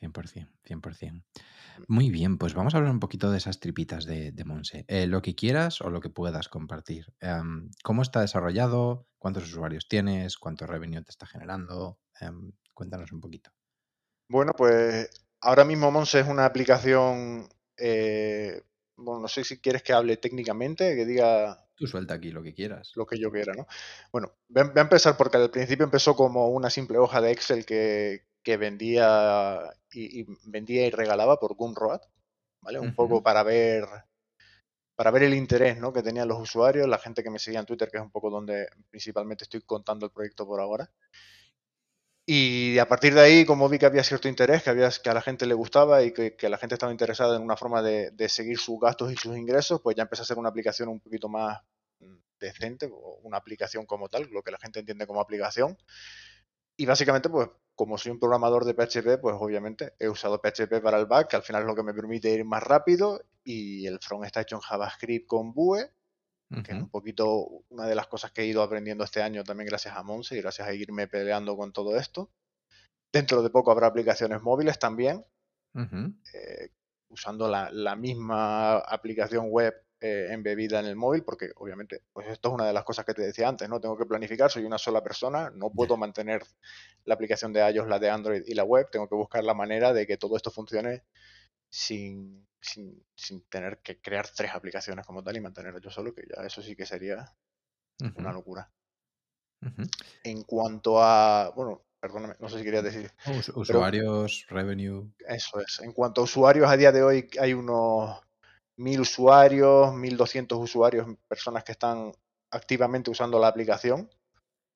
[0.00, 1.22] 100%, 100%.
[1.86, 4.84] Muy bien, pues vamos a hablar un poquito de esas tripitas de, de Monse.
[4.88, 7.12] Eh, lo que quieras o lo que puedas compartir.
[7.20, 9.06] Em, ¿Cómo está desarrollado?
[9.18, 10.38] ¿Cuántos usuarios tienes?
[10.38, 11.98] ¿Cuánto revenue te está generando?
[12.20, 13.50] Em, cuéntanos un poquito.
[14.28, 15.10] Bueno, pues
[15.42, 18.62] ahora mismo Monse es una aplicación, eh,
[18.96, 21.66] bueno, no sé si quieres que hable técnicamente, que diga...
[21.74, 22.92] Tú suelta aquí lo que quieras.
[22.94, 23.66] Lo que yo quiera, ¿no?
[24.12, 28.22] Bueno, voy a empezar porque al principio empezó como una simple hoja de Excel que,
[28.56, 29.60] vendía
[29.92, 32.00] y, vendía y regalaba por Gumroad,
[32.60, 32.78] ¿vale?
[32.78, 33.84] Un poco para ver
[34.94, 35.92] para ver el interés ¿no?
[35.92, 38.30] que tenían los usuarios, la gente que me seguía en Twitter, que es un poco
[38.30, 40.90] donde principalmente estoy contando el proyecto por ahora.
[42.24, 45.14] Y a partir de ahí, como vi que había cierto interés, que, había, que a
[45.14, 48.58] la gente le gustaba y que, la gente estaba interesada en una forma de, seguir
[48.58, 51.60] sus gastos y sus ingresos, pues ya empecé a hacer una aplicación un poquito más
[52.38, 52.90] decente,
[53.22, 55.76] una aplicación como tal, lo que la gente entiende como aplicación.
[56.76, 60.98] Y básicamente, pues como soy un programador de PHP, pues obviamente he usado PHP para
[60.98, 63.98] el back, que al final es lo que me permite ir más rápido, y el
[64.00, 65.90] front está hecho en JavaScript con Vue,
[66.60, 69.68] que es un poquito una de las cosas que he ido aprendiendo este año también
[69.68, 72.30] gracias a Monse y gracias a irme peleando con todo esto.
[73.10, 75.24] Dentro de poco habrá aplicaciones móviles también,
[75.74, 76.70] eh,
[77.08, 82.54] usando la, misma aplicación web eh, embebida en el móvil, porque obviamente, pues esto es
[82.54, 83.80] una de las cosas que te decía antes, ¿no?
[83.80, 86.42] Tengo que planificar, soy una sola persona, no puedo mantener
[87.04, 89.92] la aplicación de iOS, la de Android y la web, tengo que buscar la manera
[89.92, 91.04] de que todo esto funcione
[91.68, 96.22] sin, sin, sin, tener que crear tres aplicaciones como tal y mantenerlo yo solo, que
[96.22, 97.34] ya eso sí que sería
[98.16, 98.70] una locura.
[100.24, 103.12] En cuanto a, bueno, perdóname, no sé si querías decir.
[103.54, 105.12] usuarios, revenue.
[105.20, 105.80] Eso es.
[105.80, 108.20] En cuanto a usuarios, a día de hoy hay unos
[108.76, 112.12] mil usuarios, 1200 usuarios, personas que están
[112.50, 114.10] activamente usando la aplicación.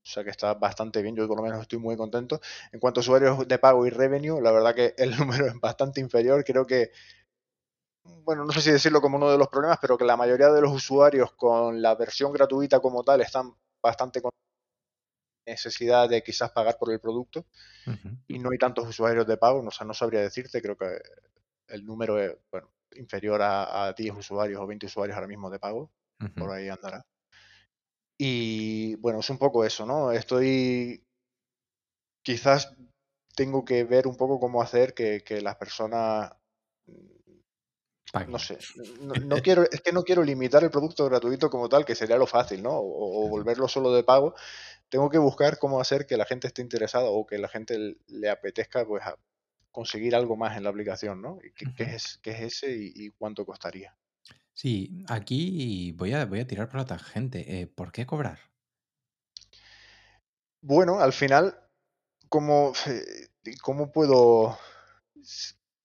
[0.06, 2.40] O sea que está bastante bien, yo por lo menos estoy muy contento.
[2.70, 6.00] En cuanto a usuarios de pago y revenue, la verdad que el número es bastante
[6.00, 6.44] inferior.
[6.44, 6.92] Creo que,
[8.24, 10.60] bueno, no sé si decirlo como uno de los problemas, pero que la mayoría de
[10.60, 14.30] los usuarios con la versión gratuita como tal están bastante con
[15.46, 17.46] necesidad de quizás pagar por el producto
[18.26, 20.98] y no hay tantos usuarios de pago, o sea, no sabría decirte, creo que
[21.68, 25.90] el número es bueno, inferior a, 10 usuarios o 20 usuarios ahora mismo de pago,
[26.36, 27.06] por ahí andará.
[28.18, 30.12] Y bueno, es un poco eso, ¿no?
[30.12, 31.04] Estoy.
[32.22, 32.74] Quizás
[33.34, 36.32] tengo que ver un poco cómo hacer que, las personas.
[38.24, 38.58] No sé.
[39.00, 42.26] No, quiero, es que no quiero limitar el producto gratuito como tal, que sería lo
[42.26, 42.72] fácil, ¿no?
[42.72, 44.34] O, volverlo solo de pago.
[44.88, 48.30] Tengo que buscar cómo hacer que la gente esté interesada o que la gente le
[48.30, 49.02] apetezca pues
[49.70, 51.38] conseguir algo más en la aplicación, ¿no?
[51.76, 53.96] ¿Qué, es, qué es ese y cuánto costaría?
[54.56, 57.60] Sí, aquí voy a, voy a tirar por la tangente.
[57.60, 58.38] Eh, ¿por qué cobrar?
[60.62, 61.58] Bueno, al final,
[62.30, 62.72] ¿cómo,
[63.60, 64.58] cómo puedo...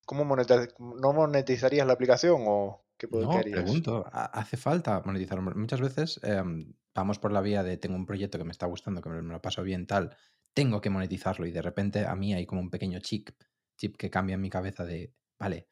[0.05, 5.41] ¿Cómo ¿No monetizarías la aplicación o qué, No, pregunto, ¿hace falta monetizar?
[5.41, 9.01] Muchas veces em, vamos por la vía de tengo un proyecto que me está gustando,
[9.01, 10.15] que me, lo paso bien, tal,
[10.53, 13.29] tengo que monetizarlo y de repente a mí hay como un pequeño chip,
[13.77, 15.67] chip que cambia en mi cabeza de, vale,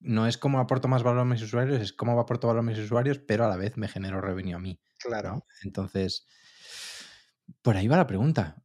[0.00, 2.78] no es cómo aporto más valor a mis usuarios, es cómo aporto valor a mis
[2.78, 4.80] usuarios, pero a la vez me genero revenue a mí.
[4.98, 5.46] Claro.
[5.62, 6.26] Entonces,
[7.62, 8.63] por ahí va la pregunta.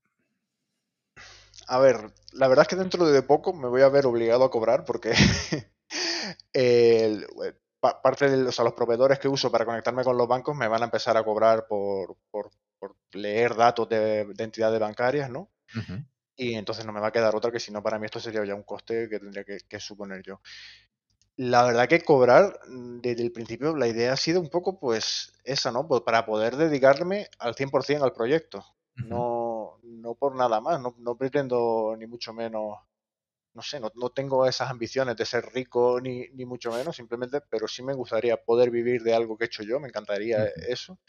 [1.71, 4.49] A ver, la verdad es que dentro de poco me voy a ver obligado a
[4.49, 5.13] cobrar porque
[8.01, 10.81] parte de o sea, los proveedores que uso para conectarme con los bancos me van
[10.81, 12.49] a empezar a cobrar por, por,
[13.11, 15.51] leer datos de, entidades bancarias, ¿no?
[16.35, 18.43] Y entonces no me va a quedar otra que si no, para mí esto sería
[18.45, 20.41] ya un coste que tendría que, suponer yo.
[21.35, 25.33] La verdad que cobrar mm, desde el principio la idea ha sido un poco pues
[25.43, 25.87] esa, ¿no?
[25.87, 28.65] Pues para poder dedicarme al 100% al proyecto.
[28.95, 29.48] No,
[29.83, 32.77] no por nada más, no, no pretendo ni mucho menos
[33.53, 37.67] no sé, no, tengo esas ambiciones de ser rico ni, ni, mucho menos, simplemente, pero
[37.67, 40.99] sí me gustaría poder vivir de algo que he hecho yo, me encantaría eso.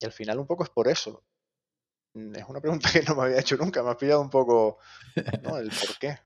[0.00, 1.22] Y al final un poco es por eso.
[2.14, 4.78] Mm, es una pregunta que no me había hecho nunca, me ha pillado un poco
[5.42, 5.58] ¿no?
[5.58, 6.18] el por qué.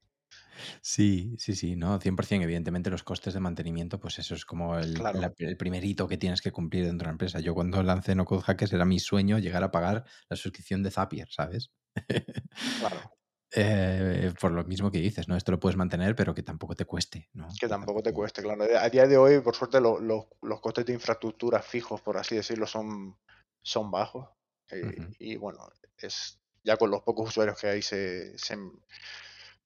[0.80, 2.42] Sí, sí, sí, no, 100%.
[2.42, 5.00] Evidentemente, los costes de mantenimiento, pues eso es como el,
[5.38, 7.40] el, primer hito que tienes que cumplir dentro de la empresa.
[7.40, 10.90] Yo cuando lancé No Code Hackers era mi sueño llegar a pagar la suscripción de
[10.90, 11.70] Zapier, ¿sabes?
[12.80, 13.00] Claro.
[13.52, 15.36] Eh, por lo mismo que dices, ¿no?
[15.36, 17.48] Esto lo puedes mantener, pero que tampoco te cueste, ¿no?
[17.58, 18.64] Que tampoco te cueste, claro.
[18.78, 23.18] A día de hoy, por suerte, los costes de infraestructura fijos, por así decirlo, son,
[23.60, 24.28] son bajos.
[24.70, 25.68] Eh, y bueno,
[25.98, 28.36] es ya con los pocos usuarios que hay se,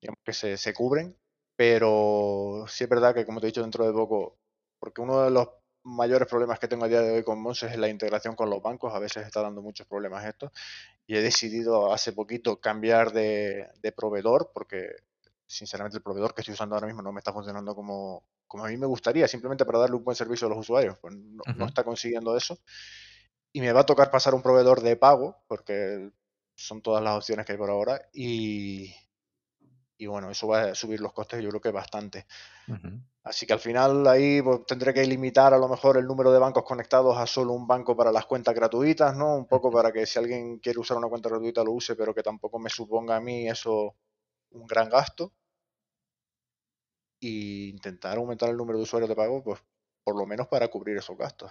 [0.04, 1.16] digamos que se, se, cubren.
[1.56, 4.38] Pero sí es verdad que, como te he dicho, dentro de poco,
[4.78, 5.48] porque uno de los
[5.84, 8.62] mayores problemas que tengo a día de hoy con Mons es la integración con los
[8.62, 8.92] bancos.
[8.92, 10.50] A veces está dando muchos problemas esto
[11.06, 14.88] y he decidido hace poquito cambiar de, proveedor porque
[15.46, 18.68] sinceramente el proveedor que estoy usando ahora mismo no me está funcionando como, como a
[18.68, 20.98] mí me gustaría, simplemente para darle un buen servicio a los usuarios.
[20.98, 22.58] Pues no, está consiguiendo eso.
[23.52, 26.10] Y me va a tocar pasar un proveedor de pago, porque
[26.56, 28.08] son todas las opciones que hay por ahora.
[28.12, 28.92] Y,
[29.96, 32.26] y bueno, eso va a subir los costes yo creo que bastante.
[33.22, 36.38] Así que al final ahí pues, tendré que limitar a lo mejor el número de
[36.38, 39.36] bancos conectados a solo un banco para las cuentas gratuitas, ¿no?
[39.36, 42.22] Un poco para que si alguien quiere usar una cuenta gratuita lo use, pero que
[42.22, 43.94] tampoco me suponga a mí eso
[44.50, 45.32] un gran gasto.
[47.20, 49.60] Y intentar aumentar el número de usuarios de pago, pues
[50.02, 51.50] por lo menos para cubrir esos gastos.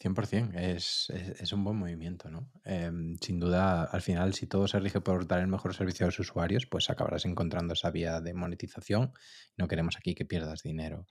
[0.00, 2.50] 100%, es, es, un buen movimiento, ¿no?
[2.64, 6.08] Em, sin duda, al final, si todo se rige por dar el mejor servicio a
[6.08, 9.12] los usuarios, pues acabarás encontrando esa vía de monetización.
[9.56, 11.06] No queremos aquí que pierdas dinero.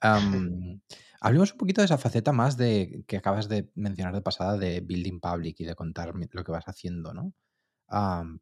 [1.20, 4.80] hablemos un poquito de esa faceta más de que acabas de mencionar de pasada de
[4.80, 7.34] building public y de contar lo que vas haciendo, ¿no?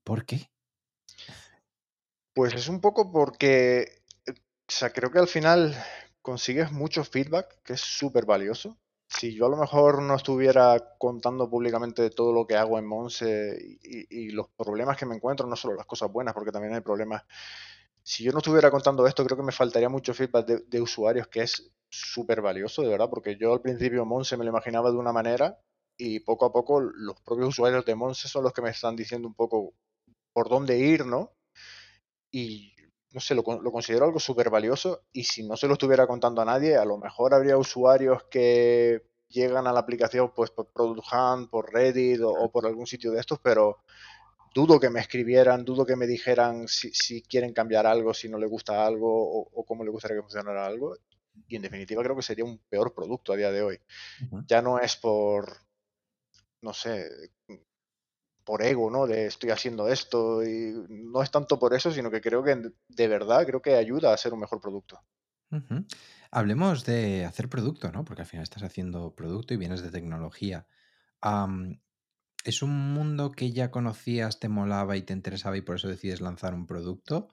[0.04, 0.50] ¿Por qué?
[2.32, 4.32] Pues es un poco porque, o
[4.68, 5.74] sea, creo que al final
[6.22, 8.78] consigues mucho feedback que es súper valioso
[9.18, 13.58] si yo a lo mejor no estuviera contando públicamente todo lo que hago en Monse
[13.82, 17.24] y, los problemas que me encuentro, no solo las cosas buenas, porque también hay problemas.
[18.02, 21.42] Si yo no estuviera contando esto, creo que me faltaría mucho feedback de, usuarios, que
[21.42, 25.12] es súper valioso, de verdad, porque yo al principio Monse me lo imaginaba de una
[25.12, 25.58] manera
[25.96, 29.26] y poco a poco los propios usuarios de Monse son los que me están diciendo
[29.26, 29.74] un poco
[30.32, 31.32] por dónde ir, ¿no?
[32.30, 32.72] Y
[33.10, 36.42] no sé, lo, lo considero algo súper valioso y si no se lo estuviera contando
[36.42, 41.06] a nadie, a lo mejor habría usuarios que llegan a la aplicación pues por Product
[41.12, 43.78] Hunt, por Reddit o, por algún sitio de estos, pero
[44.54, 48.46] dudo que me escribieran, dudo que me dijeran si, quieren cambiar algo, si no le
[48.46, 50.96] gusta algo o, cómo le gustaría que funcionara algo.
[51.46, 53.78] Y en definitiva creo que sería un peor producto a día de hoy.
[54.46, 55.58] Ya no es por,
[56.62, 57.08] no sé,
[58.44, 59.06] por ego, ¿no?
[59.06, 63.08] De estoy haciendo esto y no es tanto por eso, sino que creo que de
[63.08, 65.00] verdad creo que ayuda a ser un mejor producto.
[66.30, 68.04] Hablemos de hacer producto, ¿no?
[68.04, 70.66] Porque al final estás haciendo producto y vienes de tecnología.
[72.44, 76.20] ¿Es un mundo que ya conocías, te molaba y te interesaba y por eso decides
[76.20, 77.28] lanzar un producto?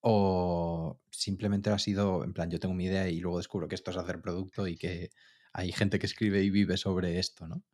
[0.00, 3.90] ¿O simplemente ha sido, en plan, yo tengo mi idea y luego descubro que esto
[3.90, 5.10] es hacer producto y que
[5.52, 7.64] hay gente que escribe y vive sobre esto, ¿no?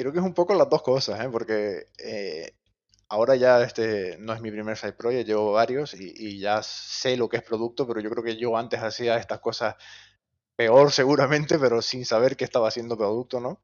[0.00, 1.28] creo que es un poco las dos cosas, ¿eh?
[1.30, 2.54] porque eh,
[3.10, 7.28] ahora ya este no es mi primer side project, llevo varios y, ya sé lo
[7.28, 9.74] que es producto, pero yo creo que yo antes hacía estas cosas
[10.56, 13.62] peor seguramente, pero sin saber que estaba haciendo producto, ¿no?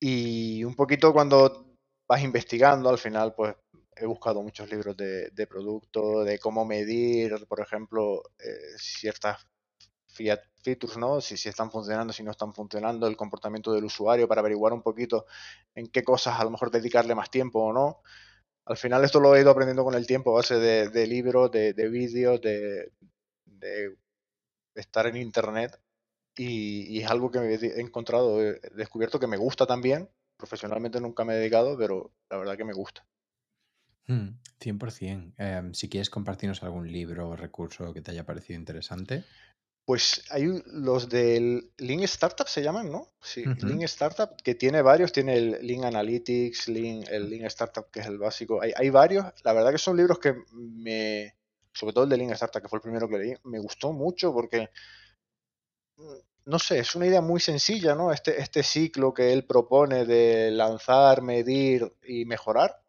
[0.00, 1.66] Y un poquito cuando
[2.08, 3.54] vas investigando, al final, pues
[3.96, 9.46] he buscado muchos libros de, producto, de cómo medir, por ejemplo, eh, ciertas
[10.06, 11.20] features, ¿no?
[11.20, 14.82] Si, si están funcionando, si no están funcionando, el comportamiento del usuario para averiguar un
[14.82, 15.26] poquito
[15.74, 18.02] en qué cosas a lo mejor dedicarle más tiempo o no.
[18.70, 22.40] Al final esto lo he ido aprendiendo con el tiempo base de, libros, de, vídeos,
[22.40, 22.92] de,
[24.76, 25.76] estar en internet
[26.36, 30.08] y, es algo que he encontrado, he descubierto que me gusta también.
[30.36, 33.04] Profesionalmente nunca me he dedicado, pero la verdad que me gusta.
[34.06, 35.16] 100%.
[35.16, 39.24] Hmm, em, si quieres compartirnos algún libro o recurso que te haya parecido interesante.
[39.84, 43.08] Pues hay los del Lean Startup se llaman, ¿no?
[43.20, 48.00] Sí, Lean Startup, que tiene varios, tiene el Lean Analytics, Lean, el Lean Startup, que
[48.00, 48.62] es el básico.
[48.62, 51.34] Hay, hay varios, la verdad que son libros que me,
[51.72, 54.32] sobre todo el de Lean Startup, que fue el primero que leí, me gustó mucho
[54.32, 54.68] porque
[56.44, 58.12] no sé, es una idea muy sencilla, ¿no?
[58.12, 62.82] Este, este ciclo que él propone de lanzar, medir y mejorar,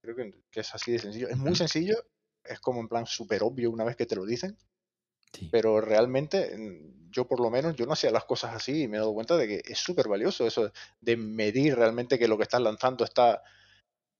[0.00, 1.28] creo que, es así de sencillo.
[1.28, 1.96] Es muy sencillo,
[2.44, 4.56] es como en plan súper obvio una vez que te lo dicen,
[5.50, 8.96] pero realmente mm, yo por lo menos, yo no hacía las cosas así y me
[8.96, 12.42] he dado cuenta de que es súper valioso eso de medir realmente que lo que
[12.42, 13.42] estás lanzando está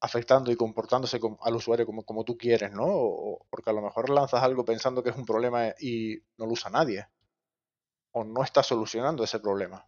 [0.01, 3.39] afectando y comportándose al usuario como, como tú quieres, ¿no?
[3.51, 6.71] porque a lo mejor lanzas algo pensando que es un problema y no lo usa
[6.71, 7.07] nadie
[8.13, 9.87] o no está solucionando ese problema.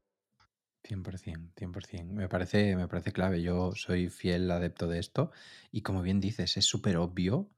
[0.82, 2.12] 100%, 100%.
[2.12, 3.42] Me parece, me parece clave.
[3.42, 5.30] Yo soy fiel adepto de esto
[5.70, 7.48] y como bien dices, es súper obvio.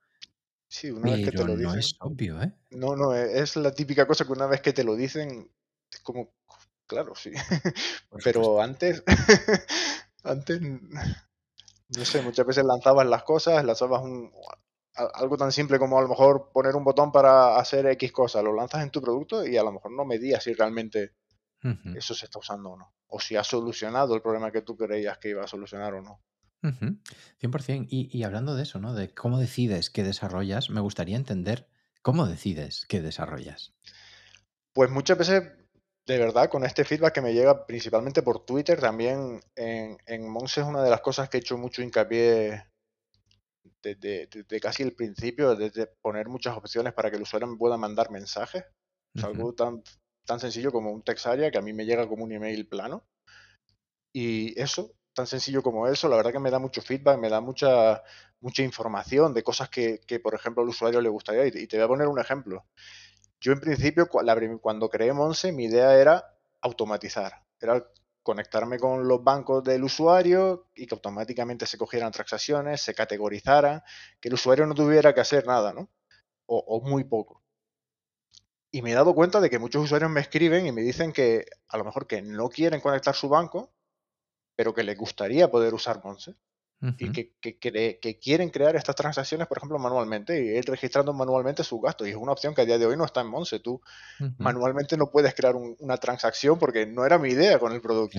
[0.69, 1.79] Sí, una vez que te lo no dicen.
[1.79, 2.53] es obvio, ¿eh?
[2.71, 5.51] No, no, e, es la típica cosa que una vez que te lo dicen,
[5.91, 6.35] es como,
[6.87, 7.33] claro, sí.
[8.25, 9.03] Pero antes,
[10.23, 14.31] antes, no sé, muchas veces lanzabas las cosas, lanzabas un,
[15.15, 18.53] algo tan simple como a lo mejor poner un botón para hacer X cosa, lo
[18.53, 21.15] lanzas en tu producto y a lo mejor no medías si realmente
[21.95, 22.95] eso se está usando o no.
[23.09, 26.21] O si ha solucionado el problema que tú creías que iba a solucionar o no.
[26.63, 27.87] 100%.
[27.89, 28.95] Y, y hablando de eso, ¿no?
[28.95, 31.69] De cómo decides qué desarrollas, me gustaría entender
[32.03, 33.75] cómo decides qué desarrollas.
[34.73, 35.43] Pues muchas veces,
[36.07, 40.61] de verdad, con este feedback que me llega principalmente por Twitter, también en, en Monse
[40.61, 42.65] es una de las cosas que he hecho mucho hincapié
[43.83, 48.11] desde, casi el principio, desde poner muchas opciones para que el usuario me pueda mandar
[48.11, 48.65] mensajes.
[49.15, 49.83] Es algo tan,
[50.25, 53.07] tan sencillo como un text area que a mí me llega como un email plano.
[54.13, 57.41] Y eso, tan sencillo como eso, la verdad que me da mucho feedback, me da
[57.41, 58.05] mucha,
[58.41, 61.45] mucha información de cosas que, por ejemplo, al usuario le gustaría.
[61.47, 62.67] Y te voy a poner un ejemplo.
[63.41, 66.25] Yo en principio, cuando creé Monse, mi idea era
[66.61, 67.33] automatizar.
[67.61, 67.85] Era
[68.23, 73.83] conectarme con los bancos del usuario y que automáticamente se cogieran transacciones, se categorizaran,
[74.21, 75.91] que el usuario no tuviera que hacer nada, ¿no?
[76.47, 77.43] O, muy poco.
[78.71, 81.47] Y me he dado cuenta de que muchos usuarios me escriben y me dicen que
[81.69, 83.73] a lo mejor que no quieren conectar su banco,
[84.59, 86.35] pero que les gustaría poder usar Monse.
[86.99, 91.81] Y que, que, quieren crear estas transacciones, por ejemplo, manualmente, y ir registrando manualmente sus
[91.81, 92.09] gastos.
[92.09, 93.61] Y es una opción que a día de hoy no está en Monse.
[93.61, 93.81] Tú
[94.37, 98.19] manualmente no puedes crear una transacción porque no era mi idea con el producto.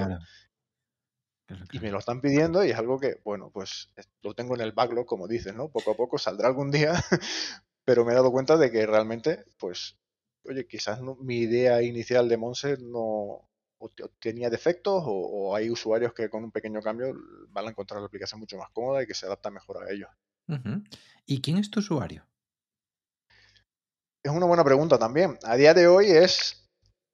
[1.73, 3.89] Y me lo están pidiendo y es algo que, bueno, pues
[4.21, 5.67] lo tengo en el backlog, como dices, ¿no?
[5.67, 6.93] Poco a poco saldrá algún día,
[7.83, 9.97] pero me he dado cuenta de que realmente, pues,
[10.45, 13.48] oye, quizás mi idea inicial de Monse no,
[13.79, 13.89] o,
[14.19, 17.13] tenía defectos o, hay usuarios que con un pequeño cambio
[17.49, 20.09] van a encontrar la aplicación mucho más cómoda y que se adapta mejor a ellos.
[21.25, 22.25] ¿Y quién es tu usuario?
[24.23, 25.37] Es una buena pregunta también.
[25.43, 26.69] A día de hoy es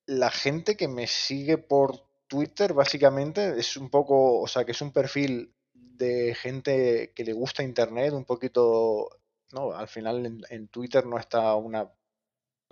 [0.05, 3.59] la gente que me sigue por Twitter, básicamente.
[3.59, 8.13] Es un poco, o sea, que es un perfil de gente que le gusta Internet,
[8.13, 9.09] un poquito,
[9.51, 11.89] no, al final en Twitter no está una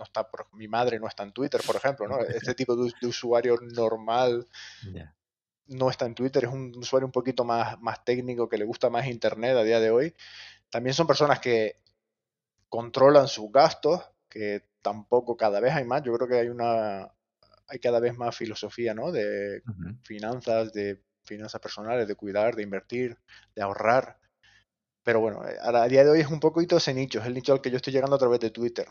[0.04, 2.18] no está por, mi madre no está en Twitter, por ejemplo, ¿no?
[2.28, 4.46] Este tipo de, usuario normal
[5.66, 8.90] no está en Twitter, es un usuario un poquito más, más técnico que le gusta
[8.90, 10.14] más Internet a día de hoy.
[10.68, 11.80] También son personas que
[12.68, 16.02] controlan sus gastos, que tampoco cada vez hay más.
[16.02, 17.10] Yo creo que hay una
[17.66, 19.10] hay cada vez más filosofía, ¿no?
[19.10, 19.62] De
[20.02, 23.16] finanzas, de finanzas personales, de cuidar, de invertir,
[23.54, 24.18] de ahorrar.
[25.02, 27.62] Pero bueno, a día de hoy es un poquito ese nicho, es el nicho al
[27.62, 28.86] que yo estoy llegando a través de Twitter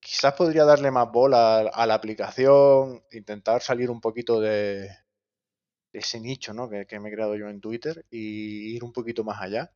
[0.00, 4.90] quizás podría darle más bola a, la aplicación, intentar salir un poquito de,
[5.92, 6.68] ese nicho ¿no?
[6.68, 9.72] que, me he creado yo en Twitter y ir un poquito más allá.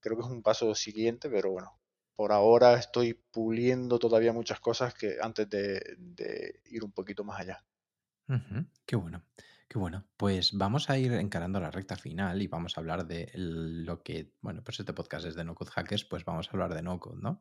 [0.00, 1.78] Creo que es un paso siguiente, pero bueno,
[2.14, 7.64] por ahora estoy puliendo todavía muchas cosas que antes de, ir un poquito más allá.
[8.86, 9.22] Qué bueno,
[9.68, 10.06] qué bueno.
[10.16, 14.32] Pues vamos a ir encarando la recta final y vamos a hablar de lo que,
[14.40, 17.00] bueno, pues este podcast es de No Code Hackers, pues vamos a hablar de No
[17.00, 17.40] Code, ¿no?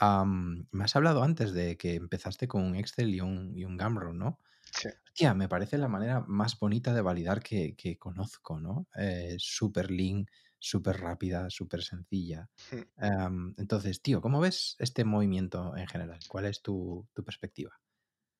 [0.00, 4.14] Me has hablado antes de que empezaste con un Excel y un, y un Gumroad,
[4.14, 4.38] ¿no?
[4.72, 4.88] Sí.
[5.04, 8.86] Hostia, me parece la manera más bonita de validar que, conozco, ¿no?
[8.96, 10.26] Eh, súper lean,
[10.58, 12.48] súper rápida, súper sencilla.
[12.70, 13.54] Hmm.
[13.58, 16.20] entonces, tío, ¿cómo ves este movimiento en general?
[16.28, 17.78] ¿Cuál es tu, perspectiva?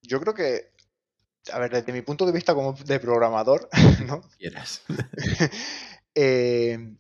[0.02, 0.72] Yo creo que,
[1.52, 3.68] a ver, desde mi punto de vista como de programador,
[4.06, 4.22] ¿no?
[4.38, 4.82] Quieras.
[6.14, 6.96] eh,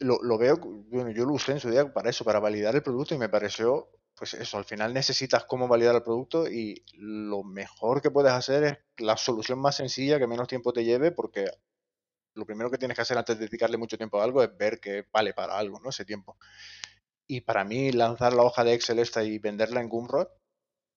[0.00, 3.14] lo, veo, bueno, yo lo usé en su día para eso, para validar el producto
[3.14, 8.02] y me pareció, pues eso, al final necesitas cómo validar el producto y lo mejor
[8.02, 11.46] que puedes hacer es la solución más sencilla que menos tiempo te lleve porque
[12.34, 14.80] lo primero que tienes que hacer antes de dedicarle mucho tiempo a algo es ver
[14.80, 15.90] que vale para algo, ¿no?
[15.90, 16.36] Ese tiempo.
[17.26, 20.28] Y para mí lanzar la hoja de Excel esta y venderla en Gumroad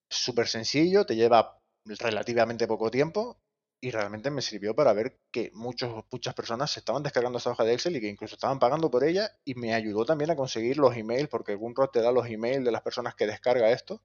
[0.09, 3.39] súper sencillo, te lleva relativamente poco tiempo
[3.81, 7.63] y realmente me sirvió para ver que muchos, muchas personas se estaban descargando esa hoja
[7.63, 10.77] de Excel y que incluso estaban pagando por ella y me ayudó también a conseguir
[10.77, 14.01] los emails porque Gunrod te da los emails de las personas que descarga esto,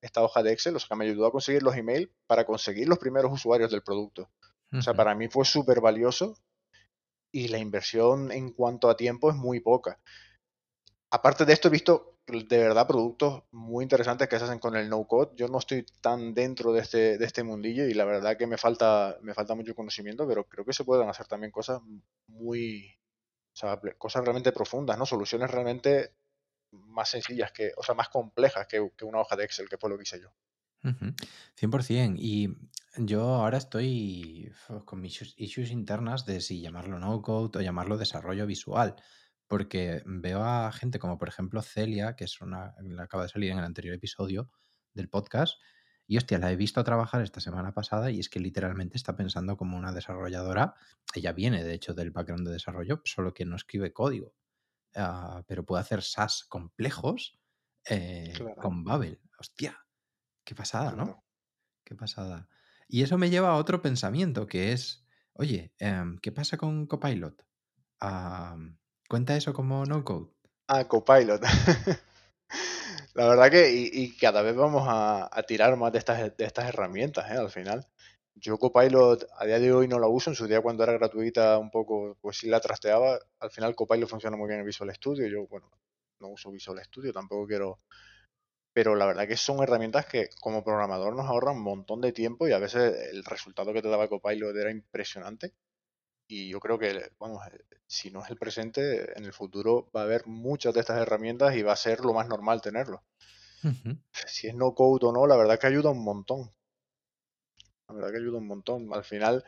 [0.00, 2.88] esta hoja de Excel, o sea que me ayudó a conseguir los emails para conseguir
[2.88, 4.30] los primeros usuarios del producto.
[4.72, 6.36] O sea, para mí fue súper valioso
[7.32, 9.98] y la inversión en cuanto a tiempo es muy poca.
[11.10, 14.88] Aparte de esto, he visto de verdad productos muy interesantes que se hacen con el
[14.88, 15.30] no code.
[15.34, 18.58] Yo no estoy tan dentro de este, de este mundillo y la verdad que me
[18.58, 21.80] falta, me falta mucho conocimiento, pero creo que se pueden hacer también cosas
[22.26, 22.98] muy,
[23.52, 25.06] o sea, cosas realmente profundas, ¿no?
[25.06, 26.12] Soluciones realmente
[26.70, 29.88] más sencillas que, o sea, más complejas que, que una hoja de Excel, que fue
[29.88, 30.28] lo que hice yo.
[30.82, 32.16] 100%.
[32.18, 32.54] Y
[32.96, 34.52] yo ahora estoy
[34.84, 38.96] con mis issues internas de si llamarlo no code o llamarlo desarrollo visual
[39.48, 43.50] porque veo a gente como por ejemplo Celia, que es una, la acaba de salir
[43.50, 44.50] en el anterior episodio
[44.94, 45.58] del podcast,
[46.10, 49.58] y hostia, la he visto trabajar esta semana pasada y es que literalmente está pensando
[49.58, 50.74] como una desarrolladora.
[51.14, 54.34] Ella viene, de hecho, del background de desarrollo, solo que no escribe código.
[54.96, 57.38] Ah, pero puede hacer SaaS complejos
[57.84, 59.20] eh, con Babel.
[59.38, 59.84] Hostia,
[60.44, 61.26] qué pasada, ¿no?
[61.84, 62.48] Qué pasada.
[62.88, 67.46] Y eso me lleva a otro pensamiento que es, oye, em, ¿qué pasa con Copilot?
[69.08, 70.28] ¿Cuenta eso como no code?
[70.66, 71.42] Ah, Copilot.
[73.14, 77.30] La verdad que, y, cada vez vamos a, tirar más de estas, de estas herramientas,
[77.30, 77.38] ¿eh?
[77.38, 77.86] Al final.
[78.34, 81.56] Yo Copilot a día de hoy no la uso, en su día cuando era gratuita
[81.56, 83.18] un poco, pues sí la trasteaba.
[83.40, 85.70] Al final Copilot funciona muy bien en Visual Studio, yo, bueno,
[86.20, 87.80] no uso Visual Studio, tampoco quiero...
[88.74, 92.46] Pero la verdad que son herramientas que como programador nos ahorran un montón de tiempo
[92.46, 95.54] y a veces el resultado que te daba Copilot era impresionante
[96.28, 100.02] y yo creo que, vamos, eh, si no es el presente, en el futuro va
[100.02, 103.02] a haber muchas de estas herramientas y va a ser lo más normal tenerlo.
[104.26, 106.52] Si es no code o no, la verdad que ayuda un montón.
[107.88, 108.92] La verdad que ayuda un montón.
[108.92, 109.42] Al final,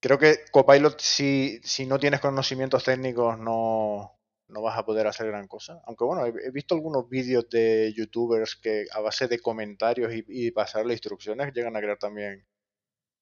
[0.00, 4.16] creo que Copilot, si, si no tienes conocimientos técnicos, no,
[4.48, 5.80] no vas a poder hacer gran cosa.
[5.86, 10.92] Aunque bueno, he, visto algunos vídeos de youtubers que a base de comentarios y, pasarle
[10.92, 12.46] instrucciones llegan a crear también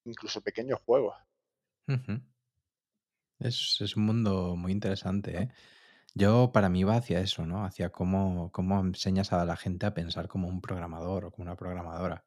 [0.05, 1.15] incluso pequeños juegos.
[3.39, 5.49] Es, un mundo muy interesante, ¿eh?
[6.15, 7.65] Yo para mí va hacia eso, ¿no?
[7.65, 11.57] Hacia cómo, cómo enseñas a la gente a pensar como un programador o como una
[11.57, 12.25] programadora.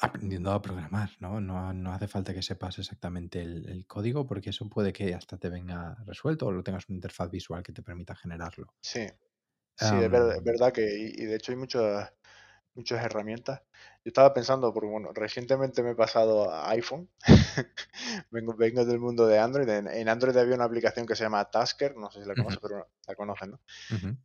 [0.00, 1.40] Aprendiendo a programar, ¿no?
[1.40, 5.96] No, hace falta que sepas exactamente el, código porque eso puede que hasta te venga
[6.06, 8.72] resuelto o lo tengas una interfaz visual que te permita generarlo.
[8.80, 9.06] Sí,
[9.76, 12.12] sí, es, verdad, que, y, de hecho hay muchas
[12.80, 13.62] muchas herramientas.
[14.04, 17.08] Yo estaba pensando, porque bueno, recientemente me he pasado a iPhone,
[18.30, 21.96] vengo, vengo del mundo de Android, en, Android había una aplicación que se llama Tasker,
[21.96, 23.60] no sé si la conoces, pero la conocen, ¿no?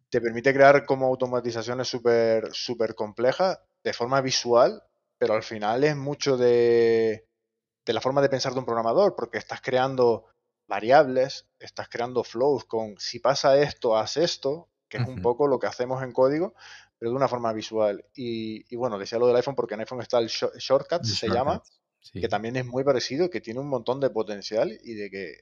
[0.09, 4.81] Te permite crear como automatizaciones súper super complejas de forma visual,
[5.17, 7.27] pero al final es mucho de,
[7.85, 10.25] de la forma de pensar de un programador, porque estás creando
[10.67, 15.59] variables, estás creando flows con si pasa esto, haz esto, que es un poco lo
[15.59, 16.53] que hacemos en código,
[16.97, 18.05] pero de una forma visual.
[18.13, 21.61] Y, bueno, decía lo del iPhone porque en iPhone está el Shortcut, se llama,
[22.11, 25.35] que también es muy parecido, que tiene un montón de potencial y de que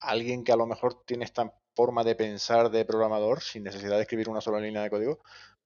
[0.00, 4.02] alguien que a lo mejor tiene esta forma de pensar de programador, sin necesidad de
[4.02, 5.20] escribir una sola línea de código,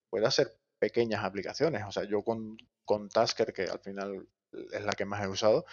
[0.08, 1.84] puede hacer pequeñas aplicaciones.
[1.86, 4.26] O sea, yo con, con Tasker, que al final
[4.72, 5.64] es la que más he usado,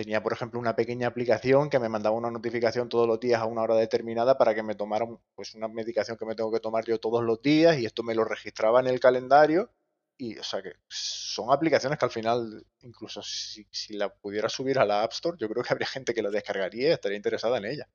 [0.00, 3.44] tenía, por ejemplo, una pequeña aplicación que me mandaba una notificación todos los días a
[3.44, 6.86] una hora determinada para que me tomara pues, una medicación que me tengo que tomar
[6.86, 9.70] yo todos los días y esto me lo registraba en el calendario.
[10.16, 14.78] Y, o sea, que son aplicaciones que al final, incluso si, si la pudiera subir
[14.78, 17.58] a la App Store, yo creo que habría gente que la descargaría y estaría interesada
[17.58, 17.88] en ella.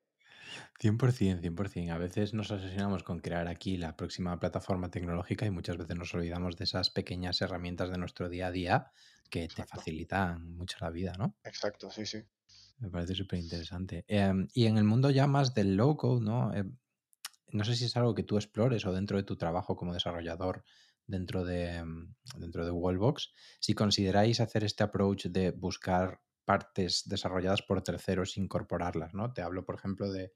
[0.80, 1.92] 100%, 100%.
[1.92, 6.14] A veces nos asesinamos con crear aquí la próxima plataforma tecnológica y muchas veces nos
[6.14, 8.92] olvidamos de esas pequeñas herramientas de nuestro día a día
[9.30, 11.36] que te facilitan mucho la vida, ¿no?
[11.44, 12.24] Exacto, sí, sí.
[12.80, 14.06] Me parece súper interesante.
[14.08, 16.54] Em, y en el mundo ya más del low code, ¿no?
[16.54, 16.78] Em,
[17.52, 20.64] no sé si es algo que tú explores o dentro de tu trabajo como desarrollador
[21.08, 27.62] dentro de, em, dentro de Wallbox, si consideráis hacer este approach de buscar partes desarrolladas
[27.64, 29.34] por terceros incorporarlas, ¿no?
[29.34, 30.34] Te hablo, por ejemplo, de,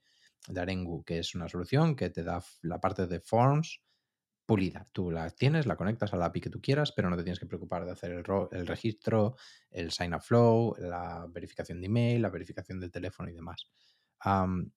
[0.48, 3.82] de Arengu, que es una solución que te da la parte de forms
[4.50, 4.84] pulida.
[4.92, 7.38] Tú la tienes, la conectas a la API que tú quieras, pero no te tienes
[7.38, 9.36] que preocupar de hacer el, registro,
[9.70, 13.70] el sign up flow, la verificación de email, la verificación del teléfono y demás.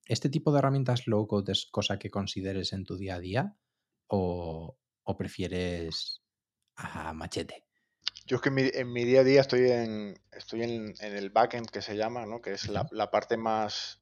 [0.06, 3.56] ¿Este tipo de herramientas low code es cosa que consideres en tu día a día
[4.06, 4.78] o,
[5.18, 6.22] prefieres
[6.76, 7.63] a machete?
[8.26, 11.82] Yo es que en mi, día a día estoy en, estoy en, el backend que
[11.82, 12.40] se llama, ¿no?
[12.40, 14.00] que es la, la, parte más,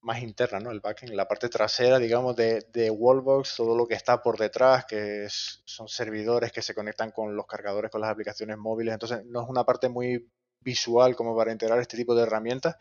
[0.00, 0.72] más interna, ¿no?
[0.72, 4.84] El backend, la parte trasera, digamos, de, de Wallbox, todo lo que está por detrás,
[4.86, 8.94] que son servidores que se conectan con los cargadores, con las aplicaciones móviles.
[8.94, 10.28] Entonces, no es una parte muy,
[10.62, 12.76] visual como para integrar este tipo de herramientas.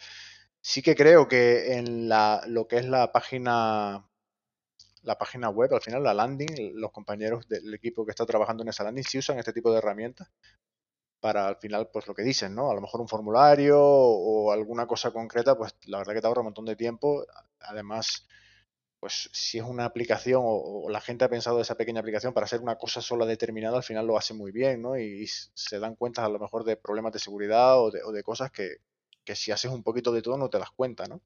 [0.61, 4.07] Sí que creo que en la, lo que es la página
[5.03, 8.69] la página web, al final la landing, los compañeros del equipo que está trabajando en
[8.69, 10.31] esa landing sí usan este tipo de herramientas
[11.21, 12.71] para al final, pues lo que dicen, ¿no?
[12.71, 16.41] A lo mejor un formulario o alguna cosa concreta, pues la verdad que te ahorra
[16.41, 17.25] un montón de tiempo.
[17.59, 18.27] Además,
[18.99, 22.61] pues si es una aplicación o, la gente ha pensado esa pequeña aplicación para hacer
[22.61, 24.97] una cosa sola determinada, al final lo hace muy bien, ¿no?
[24.97, 28.77] Y, se dan cuenta a lo mejor de problemas de seguridad o de, cosas que,
[29.23, 31.21] que, si haces un poquito de todo no te das cuenta, ¿no?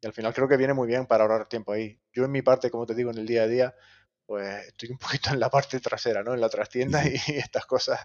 [0.00, 2.00] Y al final creo que viene muy bien para ahorrar tiempo ahí.
[2.12, 3.74] Yo en mi parte, como te digo, en el día a día,
[4.26, 6.34] pues estoy un poquito en la parte trasera, ¿no?
[6.34, 8.00] En la trastienda y estas cosas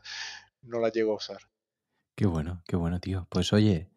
[0.61, 1.39] no la llego a usar.
[2.15, 3.27] Qué bueno, qué bueno, tío.
[3.29, 3.91] Pues oye,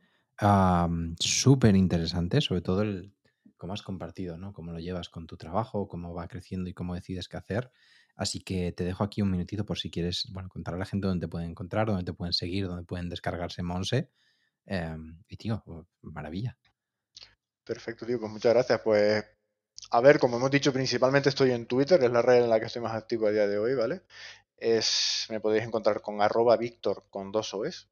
[1.18, 3.14] súper interesante, sobre todo el
[3.56, 4.52] cómo has compartido, ¿no?
[4.52, 7.70] Cómo lo llevas con tu trabajo, cómo va creciendo y cómo decides qué hacer.
[8.14, 11.06] Así que te dejo aquí un minutito por si quieres, bueno, contar a la gente
[11.06, 14.10] dónde te pueden encontrar, dónde te pueden seguir, dónde pueden descargarse Monse.
[14.70, 16.54] Em, y tío, pues, maravilla.
[17.64, 18.80] Perfecto, tío, pues muchas gracias.
[18.82, 19.24] Pues
[19.90, 22.66] a ver, como hemos dicho, principalmente estoy en Twitter, es la red en la que
[22.66, 24.02] estoy más activo a día de hoy, ¿vale?
[24.58, 27.88] Es, me podéis encontrar con arroba Víctor con dos OEs.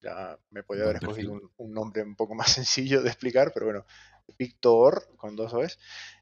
[0.00, 3.86] Ya me podía haber escogido un, nombre un poco más sencillo de explicar, pero bueno,
[4.38, 5.80] Víctor con dos OEs.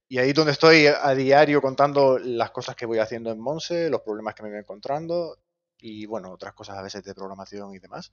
[0.09, 4.01] Y ahí donde estoy a diario contando las cosas que voy haciendo en Monse, los
[4.01, 5.39] problemas que me voy encontrando
[5.79, 8.13] y bueno, otras cosas a veces de programación y demás.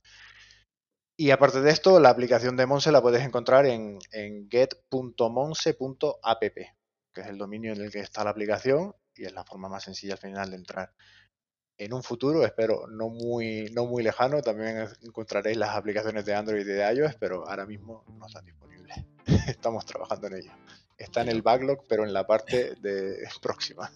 [1.21, 7.21] Y aparte de esto, la aplicación de Monse la puedes encontrar en, en get.monse.app, que
[7.21, 10.13] es el dominio en el que está la aplicación y es la forma más sencilla
[10.13, 10.91] al final de entrar.
[11.77, 16.61] En un futuro, espero no muy, no muy lejano, también encontraréis las aplicaciones de Android
[16.61, 18.97] y de iOS, pero ahora mismo no están disponibles.
[19.47, 20.51] Estamos trabajando en ello.
[20.97, 23.91] Está en el backlog, pero en la parte de próxima.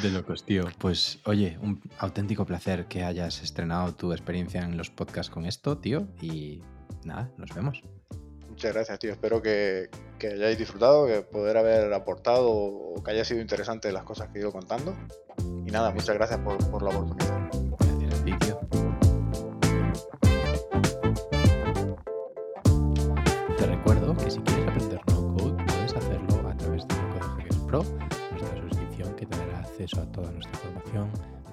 [0.00, 0.64] De locos, tío.
[0.78, 5.76] Pues oye, un auténtico placer que hayas estrenado tu experiencia en los podcasts con esto,
[5.78, 6.06] tío.
[6.20, 6.62] Y
[7.04, 7.82] nada, nos vemos.
[8.48, 9.12] Muchas gracias, tío.
[9.12, 9.90] Espero que,
[10.20, 14.40] hayáis disfrutado, que poder haber aportado o que haya sido interesante las cosas que he
[14.40, 14.96] ido contando.
[15.66, 17.41] Y nada, muchas gracias por, por la oportunidad.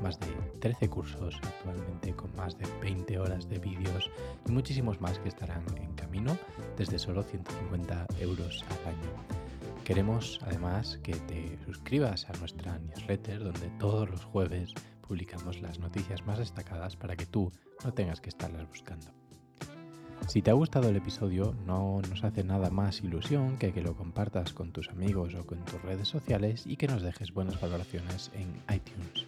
[0.09, 4.09] Más de 13 cursos actualmente con más de 20 horas de vídeos
[4.47, 6.35] y muchísimos más que estarán en camino
[6.77, 9.11] desde solo 150 euros al año.
[9.83, 14.73] Queremos además que te suscribas a nuestra newsletter donde todos los jueves
[15.07, 17.51] publicamos las noticias más destacadas para que tú
[17.83, 19.11] no tengas que estarlas buscando.
[20.27, 23.95] Si te ha gustado el episodio, no nos hace nada más ilusión que que lo
[23.95, 28.31] compartas con tus amigos o con tus redes sociales y que nos dejes buenas valoraciones
[28.33, 29.27] en iTunes.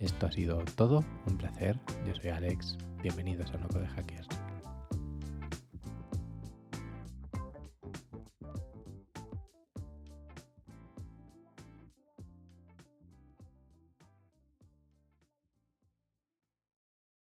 [0.00, 1.78] Esto ha sido todo, un placer.
[2.06, 2.76] Yo soy Alex.
[3.02, 4.28] Bienvenidos a Loco de Hackers.